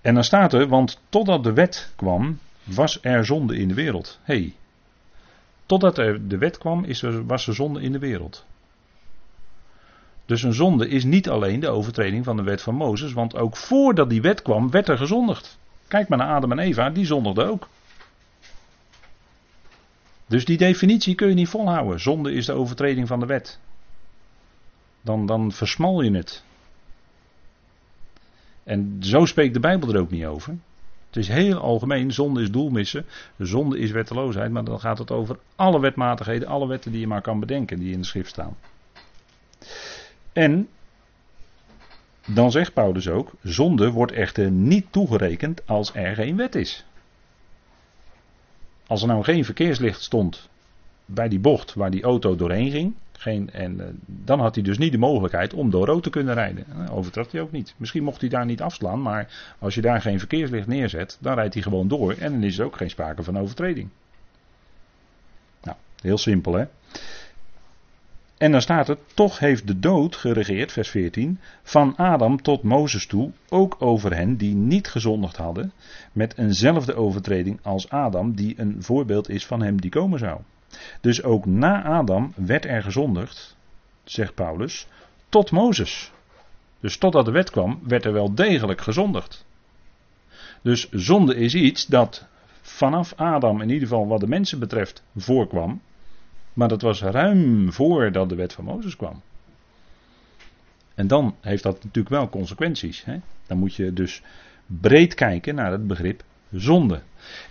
En 0.00 0.14
dan 0.14 0.24
staat 0.24 0.52
er, 0.52 0.68
want 0.68 1.00
totdat 1.08 1.44
de 1.44 1.52
wet 1.52 1.92
kwam, 1.96 2.38
was 2.64 2.98
er 3.02 3.26
zonde 3.26 3.56
in 3.56 3.68
de 3.68 3.74
wereld. 3.74 4.18
Hey, 4.22 4.54
totdat 5.66 5.98
er 5.98 6.28
de 6.28 6.38
wet 6.38 6.58
kwam, 6.58 6.84
is 6.84 7.00
was 7.26 7.46
er 7.46 7.54
zonde 7.54 7.80
in 7.80 7.92
de 7.92 7.98
wereld. 7.98 8.46
Dus 10.28 10.42
een 10.42 10.52
zonde 10.52 10.88
is 10.88 11.04
niet 11.04 11.28
alleen 11.28 11.60
de 11.60 11.68
overtreding 11.68 12.24
van 12.24 12.36
de 12.36 12.42
wet 12.42 12.62
van 12.62 12.74
Mozes, 12.74 13.12
want 13.12 13.36
ook 13.36 13.56
voordat 13.56 14.10
die 14.10 14.22
wet 14.22 14.42
kwam, 14.42 14.70
werd 14.70 14.88
er 14.88 14.98
gezondigd. 14.98 15.58
Kijk 15.86 16.08
maar 16.08 16.18
naar 16.18 16.34
Adam 16.34 16.52
en 16.52 16.58
Eva, 16.58 16.90
die 16.90 17.06
zondigden 17.06 17.50
ook. 17.50 17.68
Dus 20.26 20.44
die 20.44 20.56
definitie 20.56 21.14
kun 21.14 21.28
je 21.28 21.34
niet 21.34 21.48
volhouden. 21.48 22.00
Zonde 22.00 22.32
is 22.32 22.46
de 22.46 22.52
overtreding 22.52 23.08
van 23.08 23.20
de 23.20 23.26
wet. 23.26 23.58
Dan, 25.00 25.26
dan 25.26 25.52
versmal 25.52 26.02
je 26.02 26.16
het. 26.16 26.42
En 28.64 28.96
zo 29.00 29.24
spreekt 29.24 29.54
de 29.54 29.60
Bijbel 29.60 29.94
er 29.94 30.00
ook 30.00 30.10
niet 30.10 30.24
over. 30.24 30.56
Het 31.06 31.16
is 31.16 31.28
heel 31.28 31.58
algemeen, 31.58 32.12
zonde 32.12 32.42
is 32.42 32.50
doelmissen, 32.50 33.06
zonde 33.38 33.78
is 33.78 33.90
wetteloosheid, 33.90 34.50
maar 34.50 34.64
dan 34.64 34.80
gaat 34.80 34.98
het 34.98 35.10
over 35.10 35.38
alle 35.56 35.80
wetmatigheden, 35.80 36.48
alle 36.48 36.66
wetten 36.66 36.92
die 36.92 37.00
je 37.00 37.06
maar 37.06 37.22
kan 37.22 37.40
bedenken, 37.40 37.78
die 37.78 37.92
in 37.92 38.00
de 38.00 38.06
schrift 38.06 38.30
staan. 38.30 38.56
En 40.32 40.68
dan 42.26 42.50
zegt 42.50 42.72
Paulus 42.72 43.08
ook, 43.08 43.32
zonde 43.42 43.90
wordt 43.90 44.12
echter 44.12 44.50
niet 44.50 44.86
toegerekend 44.90 45.66
als 45.66 45.94
er 45.94 46.14
geen 46.14 46.36
wet 46.36 46.54
is. 46.54 46.84
Als 48.86 49.02
er 49.02 49.08
nou 49.08 49.24
geen 49.24 49.44
verkeerslicht 49.44 50.02
stond 50.02 50.48
bij 51.04 51.28
die 51.28 51.38
bocht 51.38 51.74
waar 51.74 51.90
die 51.90 52.02
auto 52.02 52.36
doorheen 52.36 52.70
ging, 52.70 52.94
geen, 53.12 53.50
en, 53.50 53.74
uh, 53.80 53.86
dan 54.06 54.40
had 54.40 54.54
hij 54.54 54.64
dus 54.64 54.78
niet 54.78 54.92
de 54.92 54.98
mogelijkheid 54.98 55.54
om 55.54 55.70
door 55.70 55.86
rood 55.86 56.02
te 56.02 56.10
kunnen 56.10 56.34
rijden. 56.34 56.64
Uh, 56.76 56.96
overtrad 56.96 57.32
hij 57.32 57.40
ook 57.40 57.52
niet. 57.52 57.74
Misschien 57.76 58.02
mocht 58.02 58.20
hij 58.20 58.30
daar 58.30 58.44
niet 58.44 58.62
afslaan, 58.62 59.02
maar 59.02 59.54
als 59.58 59.74
je 59.74 59.80
daar 59.80 60.00
geen 60.00 60.18
verkeerslicht 60.18 60.66
neerzet, 60.66 61.18
dan 61.20 61.34
rijdt 61.34 61.54
hij 61.54 61.62
gewoon 61.62 61.88
door 61.88 62.12
en 62.12 62.32
dan 62.32 62.42
is 62.42 62.58
er 62.58 62.64
ook 62.64 62.76
geen 62.76 62.90
sprake 62.90 63.22
van 63.22 63.38
overtreding. 63.38 63.88
Nou, 65.62 65.76
heel 66.00 66.18
simpel 66.18 66.52
hè. 66.52 66.64
En 68.38 68.52
dan 68.52 68.60
staat 68.60 68.86
het, 68.86 68.98
toch 69.14 69.38
heeft 69.38 69.66
de 69.66 69.78
dood 69.78 70.16
geregeerd, 70.16 70.72
vers 70.72 70.88
14, 70.88 71.38
van 71.62 71.96
Adam 71.96 72.42
tot 72.42 72.62
Mozes 72.62 73.06
toe, 73.06 73.30
ook 73.48 73.76
over 73.78 74.14
hen 74.14 74.36
die 74.36 74.54
niet 74.54 74.88
gezondigd 74.88 75.36
hadden, 75.36 75.72
met 76.12 76.38
eenzelfde 76.38 76.94
overtreding 76.94 77.58
als 77.62 77.90
Adam, 77.90 78.34
die 78.34 78.54
een 78.56 78.82
voorbeeld 78.82 79.28
is 79.28 79.46
van 79.46 79.62
hem 79.62 79.80
die 79.80 79.90
komen 79.90 80.18
zou. 80.18 80.40
Dus 81.00 81.22
ook 81.22 81.46
na 81.46 81.84
Adam 81.84 82.32
werd 82.36 82.64
er 82.64 82.82
gezondigd, 82.82 83.56
zegt 84.04 84.34
Paulus, 84.34 84.86
tot 85.28 85.50
Mozes. 85.50 86.12
Dus 86.80 86.98
totdat 86.98 87.24
de 87.24 87.30
wet 87.30 87.50
kwam, 87.50 87.80
werd 87.82 88.04
er 88.04 88.12
wel 88.12 88.34
degelijk 88.34 88.80
gezondigd. 88.80 89.46
Dus 90.62 90.90
zonde 90.90 91.34
is 91.34 91.54
iets 91.54 91.86
dat 91.86 92.26
vanaf 92.60 93.12
Adam, 93.16 93.60
in 93.60 93.68
ieder 93.68 93.88
geval 93.88 94.06
wat 94.06 94.20
de 94.20 94.26
mensen 94.26 94.58
betreft, 94.58 95.02
voorkwam. 95.16 95.80
Maar 96.58 96.68
dat 96.68 96.82
was 96.82 97.02
ruim 97.02 97.72
voordat 97.72 98.28
de 98.28 98.34
wet 98.34 98.52
van 98.52 98.64
Mozes 98.64 98.96
kwam. 98.96 99.22
En 100.94 101.06
dan 101.06 101.34
heeft 101.40 101.62
dat 101.62 101.74
natuurlijk 101.74 102.14
wel 102.14 102.28
consequenties. 102.28 103.04
Hè? 103.04 103.20
Dan 103.46 103.58
moet 103.58 103.74
je 103.74 103.92
dus 103.92 104.22
breed 104.66 105.14
kijken 105.14 105.54
naar 105.54 105.72
het 105.72 105.86
begrip 105.86 106.24
zonde. 106.52 107.02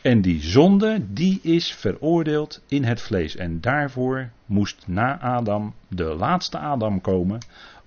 En 0.02 0.22
die 0.22 0.41
zonde, 0.41 1.13
die 1.13 1.39
is 1.41 1.72
veroordeeld 1.72 2.62
in 2.67 2.84
het 2.84 3.02
vlees. 3.02 3.36
En 3.36 3.62
daarvoor 3.62 4.30
moest 4.46 4.84
na 4.88 5.20
Adam 5.20 5.74
de 5.88 6.04
laatste 6.04 6.58
Adam 6.58 7.02
komen, 7.02 7.39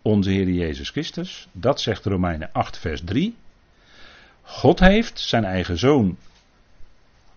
onze 0.03 0.31
Heer 0.31 0.49
Jezus 0.49 0.91
Christus. 0.91 1.49
Dat 1.53 1.81
zegt 1.81 2.05
Romeinen 2.05 2.53
8, 2.53 2.79
vers 2.79 3.01
3. 3.05 3.35
God 4.43 4.81
heeft 4.81 5.21
zijn 5.21 5.45
eigen 5.45 5.79
zoon 5.79 6.17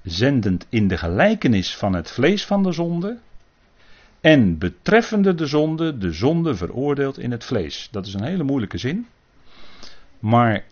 zendend 0.03 0.65
in 0.69 0.87
de 0.87 0.97
gelijkenis 0.97 1.75
van 1.75 1.93
het 1.93 2.11
vlees 2.11 2.45
van 2.45 2.63
de 2.63 2.71
zonde. 2.71 3.17
En 4.23 4.57
betreffende 4.57 5.35
de 5.35 5.45
zonde, 5.45 5.97
de 5.97 6.11
zonde 6.11 6.55
veroordeeld 6.55 7.19
in 7.19 7.31
het 7.31 7.43
vlees. 7.43 7.87
Dat 7.91 8.05
is 8.05 8.13
een 8.13 8.23
hele 8.23 8.43
moeilijke 8.43 8.77
zin. 8.77 9.07
Maar 10.19 10.63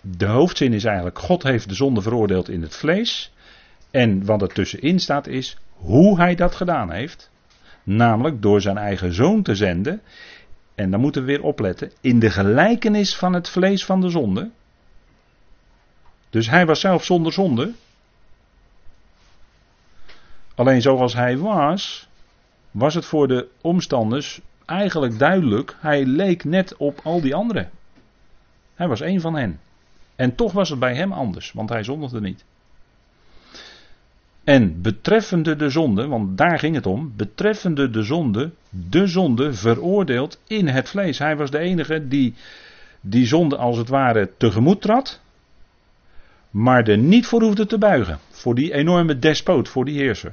de 0.00 0.26
hoofdzin 0.26 0.72
is 0.72 0.84
eigenlijk: 0.84 1.18
God 1.18 1.42
heeft 1.42 1.68
de 1.68 1.74
zonde 1.74 2.02
veroordeeld 2.02 2.48
in 2.48 2.62
het 2.62 2.76
vlees. 2.76 3.32
En 3.90 4.24
wat 4.24 4.42
er 4.42 4.48
tussenin 4.48 4.98
staat 4.98 5.26
is 5.26 5.56
hoe 5.72 6.16
hij 6.16 6.34
dat 6.34 6.54
gedaan 6.54 6.92
heeft. 6.92 7.30
Namelijk 7.82 8.42
door 8.42 8.60
zijn 8.60 8.78
eigen 8.78 9.14
zoon 9.14 9.42
te 9.42 9.54
zenden. 9.54 10.02
En 10.74 10.90
dan 10.90 11.00
moeten 11.00 11.20
we 11.20 11.26
weer 11.26 11.42
opletten. 11.42 11.92
In 12.00 12.18
de 12.18 12.30
gelijkenis 12.30 13.16
van 13.16 13.32
het 13.32 13.48
vlees 13.48 13.84
van 13.84 14.00
de 14.00 14.08
zonde. 14.10 14.50
Dus 16.30 16.50
hij 16.50 16.66
was 16.66 16.80
zelf 16.80 17.04
zonder 17.04 17.32
zonde. 17.32 17.72
Alleen 20.54 20.82
zoals 20.82 21.14
hij 21.14 21.38
was, 21.38 22.08
was 22.70 22.94
het 22.94 23.04
voor 23.04 23.28
de 23.28 23.48
omstanders 23.60 24.40
eigenlijk 24.64 25.18
duidelijk. 25.18 25.76
Hij 25.80 26.04
leek 26.04 26.44
net 26.44 26.76
op 26.76 27.00
al 27.02 27.20
die 27.20 27.34
anderen. 27.34 27.70
Hij 28.74 28.88
was 28.88 29.00
een 29.00 29.20
van 29.20 29.36
hen. 29.36 29.60
En 30.16 30.34
toch 30.34 30.52
was 30.52 30.70
het 30.70 30.78
bij 30.78 30.94
hem 30.94 31.12
anders, 31.12 31.52
want 31.52 31.68
hij 31.68 31.82
zondigde 31.82 32.20
niet. 32.20 32.44
En 34.44 34.82
betreffende 34.82 35.56
de 35.56 35.70
zonde, 35.70 36.06
want 36.06 36.38
daar 36.38 36.58
ging 36.58 36.74
het 36.74 36.86
om, 36.86 37.12
betreffende 37.16 37.90
de 37.90 38.02
zonde, 38.02 38.50
de 38.70 39.06
zonde 39.06 39.52
veroordeeld 39.52 40.40
in 40.46 40.68
het 40.68 40.88
vlees. 40.88 41.18
Hij 41.18 41.36
was 41.36 41.50
de 41.50 41.58
enige 41.58 42.08
die 42.08 42.34
die 43.00 43.26
zonde 43.26 43.56
als 43.56 43.76
het 43.76 43.88
ware 43.88 44.30
tegemoet 44.36 44.80
trad, 44.80 45.20
maar 46.50 46.88
er 46.88 46.98
niet 46.98 47.26
voor 47.26 47.42
hoefde 47.42 47.66
te 47.66 47.78
buigen. 47.78 48.18
Voor 48.30 48.54
die 48.54 48.72
enorme 48.72 49.18
despoot, 49.18 49.68
voor 49.68 49.84
die 49.84 49.98
heerser. 49.98 50.32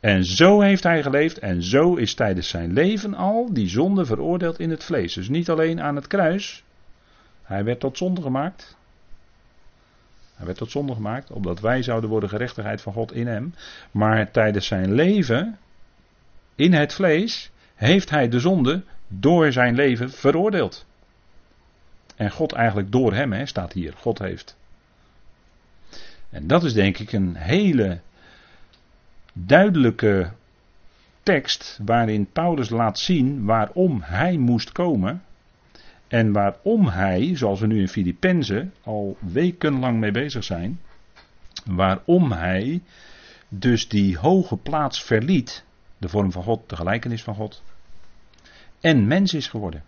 En 0.00 0.24
zo 0.24 0.60
heeft 0.60 0.82
hij 0.82 1.02
geleefd 1.02 1.38
en 1.38 1.62
zo 1.62 1.94
is 1.94 2.14
tijdens 2.14 2.48
zijn 2.48 2.72
leven 2.72 3.14
al 3.14 3.52
die 3.52 3.68
zonde 3.68 4.04
veroordeeld 4.04 4.58
in 4.58 4.70
het 4.70 4.84
vlees. 4.84 5.14
Dus 5.14 5.28
niet 5.28 5.50
alleen 5.50 5.80
aan 5.80 5.96
het 5.96 6.06
kruis, 6.06 6.64
hij 7.42 7.64
werd 7.64 7.80
tot 7.80 7.96
zonde 7.96 8.22
gemaakt. 8.22 8.76
Hij 10.34 10.46
werd 10.46 10.58
tot 10.58 10.70
zonde 10.70 10.94
gemaakt, 10.94 11.30
opdat 11.30 11.60
wij 11.60 11.82
zouden 11.82 12.10
worden 12.10 12.28
gerechtigheid 12.28 12.80
van 12.80 12.92
God 12.92 13.12
in 13.12 13.26
hem. 13.26 13.54
Maar 13.90 14.30
tijdens 14.30 14.66
zijn 14.66 14.92
leven, 14.92 15.58
in 16.54 16.72
het 16.72 16.94
vlees, 16.94 17.50
heeft 17.74 18.10
hij 18.10 18.28
de 18.28 18.40
zonde 18.40 18.82
door 19.08 19.52
zijn 19.52 19.74
leven 19.74 20.10
veroordeeld. 20.10 20.86
En 22.16 22.30
God 22.30 22.52
eigenlijk 22.52 22.92
door 22.92 23.14
hem, 23.14 23.32
hè, 23.32 23.46
staat 23.46 23.72
hier. 23.72 23.92
God 23.96 24.18
heeft. 24.18 24.56
En 26.30 26.46
dat 26.46 26.64
is 26.64 26.72
denk 26.72 26.98
ik 26.98 27.12
een 27.12 27.36
hele 27.36 28.00
duidelijke 29.46 30.32
tekst 31.22 31.80
waarin 31.84 32.26
Paulus 32.32 32.70
laat 32.70 32.98
zien 32.98 33.44
waarom 33.44 34.00
hij 34.02 34.36
moest 34.36 34.72
komen. 34.72 35.22
En 36.08 36.32
waarom 36.32 36.86
hij, 36.86 37.36
zoals 37.36 37.60
we 37.60 37.66
nu 37.66 37.80
in 37.80 37.88
Filippenzen 37.88 38.74
al 38.82 39.16
wekenlang 39.20 39.98
mee 39.98 40.10
bezig 40.10 40.44
zijn, 40.44 40.80
waarom 41.64 42.32
hij 42.32 42.82
dus 43.48 43.88
die 43.88 44.18
hoge 44.18 44.56
plaats 44.56 45.02
verliet, 45.02 45.64
de 45.98 46.08
vorm 46.08 46.32
van 46.32 46.42
God, 46.42 46.68
de 46.68 46.76
gelijkenis 46.76 47.22
van 47.22 47.34
God, 47.34 47.62
en 48.80 49.06
mens 49.06 49.34
is 49.34 49.48
geworden. 49.48 49.82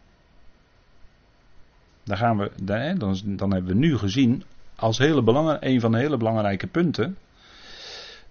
Daar 2.04 2.16
gaan 2.16 2.38
we, 2.38 2.50
dan, 2.98 3.16
dan 3.24 3.52
hebben 3.52 3.72
we 3.72 3.78
nu 3.78 3.98
gezien, 3.98 4.44
als 4.76 4.98
hele 4.98 5.22
een 5.60 5.80
van 5.80 5.92
de 5.92 5.98
hele 5.98 6.16
belangrijke 6.16 6.66
punten, 6.66 7.16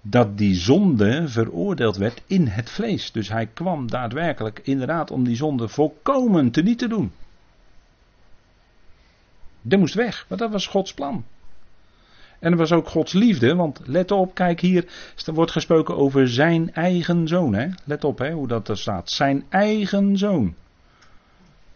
dat 0.01 0.37
die 0.37 0.55
zonde 0.55 1.27
veroordeeld 1.27 1.97
werd 1.97 2.21
in 2.27 2.47
het 2.47 2.69
vlees. 2.69 3.11
Dus 3.11 3.29
hij 3.29 3.45
kwam 3.53 3.87
daadwerkelijk 3.87 4.59
inderdaad 4.63 5.11
om 5.11 5.23
die 5.23 5.35
zonde 5.35 5.67
volkomen 5.67 6.51
te 6.51 6.61
niet 6.61 6.77
te 6.77 6.87
doen. 6.87 7.11
Dat 9.61 9.79
moest 9.79 9.93
weg, 9.93 10.25
want 10.27 10.41
dat 10.41 10.51
was 10.51 10.67
Gods 10.67 10.93
plan. 10.93 11.23
En 12.39 12.49
dat 12.49 12.59
was 12.59 12.71
ook 12.71 12.87
Gods 12.87 13.13
liefde, 13.13 13.55
want 13.55 13.81
let 13.85 14.11
op, 14.11 14.33
kijk 14.33 14.59
hier, 14.59 14.85
er 15.25 15.33
wordt 15.33 15.51
gesproken 15.51 15.97
over 15.97 16.29
zijn 16.29 16.73
eigen 16.73 17.27
zoon. 17.27 17.53
Hè? 17.53 17.67
Let 17.83 18.03
op 18.03 18.17
hè, 18.17 18.31
hoe 18.31 18.47
dat 18.47 18.67
er 18.67 18.77
staat. 18.77 19.09
Zijn 19.09 19.43
eigen 19.49 20.17
zoon. 20.17 20.55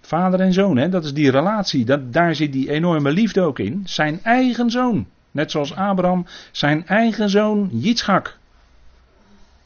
Vader 0.02 0.40
en 0.40 0.54
zoon, 0.54 0.78
hè? 0.78 0.90
dat 0.90 1.06
is 1.06 1.14
die 1.14 1.32
relatie, 1.32 1.86
dat, 1.86 2.14
daar 2.14 2.36
zit 2.36 2.52
die 2.52 2.72
enorme 2.72 3.12
liefde 3.12 3.42
ook 3.42 3.60
in. 3.60 3.82
Zijn 3.84 4.20
eigen 4.24 4.70
zoon. 4.70 5.08
Net 5.36 5.52
zoals 5.52 5.76
Abraham 5.76 6.26
zijn 6.52 6.88
eigen 6.88 7.30
zoon 7.30 7.70
Jitschak 7.72 8.38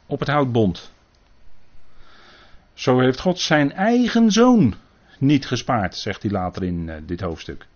op 0.05 0.20
het 0.20 0.30
hout 0.30 0.51
bond. 0.51 0.91
Zo 2.74 2.99
heeft 2.99 3.20
God 3.20 3.39
zijn 3.39 3.72
eigen 3.74 4.32
zoon 4.32 4.76
niet 5.17 5.47
gespaard, 5.47 5.95
zegt 5.95 6.22
hij 6.22 6.32
later 6.32 6.63
in 6.63 6.88
uh, 6.88 6.95
dit 7.05 7.22
hoofdstuk. 7.22 7.67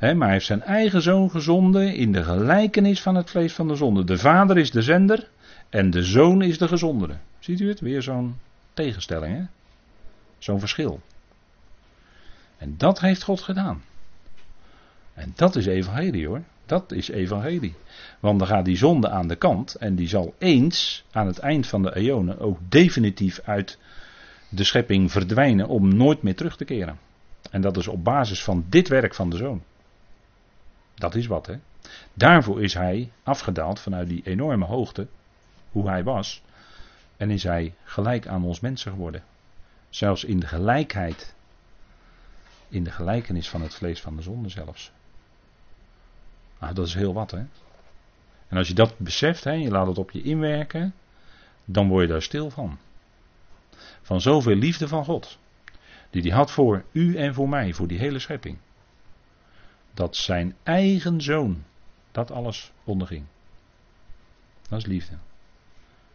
maar 0.00 0.18
hij 0.18 0.30
heeft 0.30 0.46
zijn 0.46 0.62
eigen 0.62 1.02
zoon 1.02 1.30
gezonden 1.30 1.94
in 1.94 2.12
de 2.12 2.24
gelijkenis 2.24 3.02
van 3.02 3.14
het 3.14 3.30
vlees 3.30 3.52
van 3.52 3.68
de 3.68 3.74
zonde. 3.74 4.04
De 4.04 4.18
vader 4.18 4.58
is 4.58 4.70
de 4.70 4.82
zender 4.82 5.28
en 5.68 5.90
de 5.90 6.02
zoon 6.02 6.42
is 6.42 6.58
de 6.58 6.68
gezondere. 6.68 7.16
Ziet 7.38 7.60
u 7.60 7.68
het? 7.68 7.80
Weer 7.80 8.02
zo'n 8.02 8.38
tegenstelling, 8.74 9.36
hè? 9.36 9.44
Zo'n 10.38 10.60
verschil. 10.60 11.00
En 12.58 12.74
dat 12.76 13.00
heeft 13.00 13.22
God 13.22 13.40
gedaan. 13.40 13.82
En 15.18 15.32
dat 15.36 15.56
is 15.56 15.66
evangelie 15.66 16.26
hoor. 16.26 16.42
Dat 16.66 16.92
is 16.92 17.08
evangelie. 17.08 17.74
Want 18.20 18.38
dan 18.38 18.48
gaat 18.48 18.64
die 18.64 18.76
zonde 18.76 19.08
aan 19.08 19.28
de 19.28 19.36
kant 19.36 19.74
en 19.74 19.94
die 19.94 20.08
zal 20.08 20.34
eens 20.38 21.04
aan 21.10 21.26
het 21.26 21.38
eind 21.38 21.66
van 21.66 21.82
de 21.82 21.96
eonen 21.96 22.38
ook 22.38 22.58
definitief 22.68 23.40
uit 23.44 23.78
de 24.48 24.64
schepping 24.64 25.12
verdwijnen 25.12 25.68
om 25.68 25.96
nooit 25.96 26.22
meer 26.22 26.34
terug 26.34 26.56
te 26.56 26.64
keren. 26.64 26.98
En 27.50 27.60
dat 27.60 27.76
is 27.76 27.88
op 27.88 28.04
basis 28.04 28.44
van 28.44 28.64
dit 28.68 28.88
werk 28.88 29.14
van 29.14 29.30
de 29.30 29.36
zoon. 29.36 29.62
Dat 30.94 31.14
is 31.14 31.26
wat 31.26 31.46
hè. 31.46 31.54
Daarvoor 32.14 32.62
is 32.62 32.74
hij 32.74 33.10
afgedaald 33.22 33.80
vanuit 33.80 34.08
die 34.08 34.22
enorme 34.24 34.64
hoogte, 34.64 35.06
hoe 35.70 35.88
hij 35.88 36.04
was. 36.04 36.42
En 37.16 37.30
is 37.30 37.42
hij 37.42 37.74
gelijk 37.84 38.26
aan 38.26 38.44
ons 38.44 38.60
mensen 38.60 38.92
geworden. 38.92 39.22
Zelfs 39.88 40.24
in 40.24 40.40
de 40.40 40.46
gelijkheid. 40.46 41.34
In 42.68 42.84
de 42.84 42.90
gelijkenis 42.90 43.48
van 43.48 43.62
het 43.62 43.74
vlees 43.74 44.00
van 44.00 44.16
de 44.16 44.22
zonde 44.22 44.48
zelfs. 44.48 44.92
Nou, 46.60 46.74
dat 46.74 46.86
is 46.86 46.94
heel 46.94 47.14
wat, 47.14 47.30
hè. 47.30 47.44
En 48.48 48.56
als 48.56 48.68
je 48.68 48.74
dat 48.74 48.98
beseft, 48.98 49.44
hè, 49.44 49.52
je 49.52 49.70
laat 49.70 49.86
het 49.86 49.98
op 49.98 50.10
je 50.10 50.22
inwerken, 50.22 50.94
dan 51.64 51.88
word 51.88 52.06
je 52.06 52.12
daar 52.12 52.22
stil 52.22 52.50
van. 52.50 52.78
Van 54.02 54.20
zoveel 54.20 54.54
liefde 54.54 54.88
van 54.88 55.04
God. 55.04 55.38
Die 56.10 56.22
hij 56.22 56.30
had 56.30 56.50
voor 56.50 56.84
u 56.92 57.16
en 57.16 57.34
voor 57.34 57.48
mij, 57.48 57.72
voor 57.72 57.86
die 57.86 57.98
hele 57.98 58.18
schepping. 58.18 58.58
Dat 59.94 60.16
zijn 60.16 60.56
eigen 60.62 61.20
zoon 61.20 61.64
dat 62.12 62.30
alles 62.30 62.72
onderging. 62.84 63.24
Dat 64.68 64.78
is 64.78 64.86
liefde. 64.86 65.16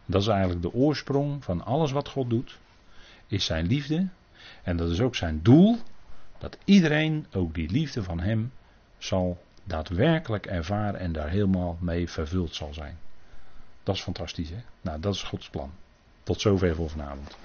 Dat 0.06 0.22
is 0.22 0.28
eigenlijk 0.28 0.62
de 0.62 0.72
oorsprong 0.72 1.44
van 1.44 1.64
alles 1.64 1.92
wat 1.92 2.08
God 2.08 2.30
doet. 2.30 2.58
Is 3.26 3.44
zijn 3.44 3.66
liefde. 3.66 4.08
En 4.62 4.76
dat 4.76 4.90
is 4.90 5.00
ook 5.00 5.14
zijn 5.14 5.42
doel. 5.42 5.78
Dat 6.38 6.58
iedereen 6.64 7.26
ook 7.32 7.54
die 7.54 7.70
liefde 7.70 8.02
van 8.02 8.20
hem 8.20 8.52
zal 8.98 9.42
daadwerkelijk 9.64 10.46
ervaren 10.46 11.00
en 11.00 11.12
daar 11.12 11.28
helemaal 11.28 11.76
mee 11.80 12.10
vervuld 12.10 12.54
zal 12.54 12.74
zijn. 12.74 12.98
Dat 13.82 13.94
is 13.94 14.02
fantastisch, 14.02 14.50
hè? 14.50 14.62
Nou, 14.80 15.00
dat 15.00 15.14
is 15.14 15.22
Gods 15.22 15.48
plan. 15.48 15.72
Tot 16.22 16.40
zover 16.40 16.74
voor 16.74 16.90
vanavond. 16.90 17.36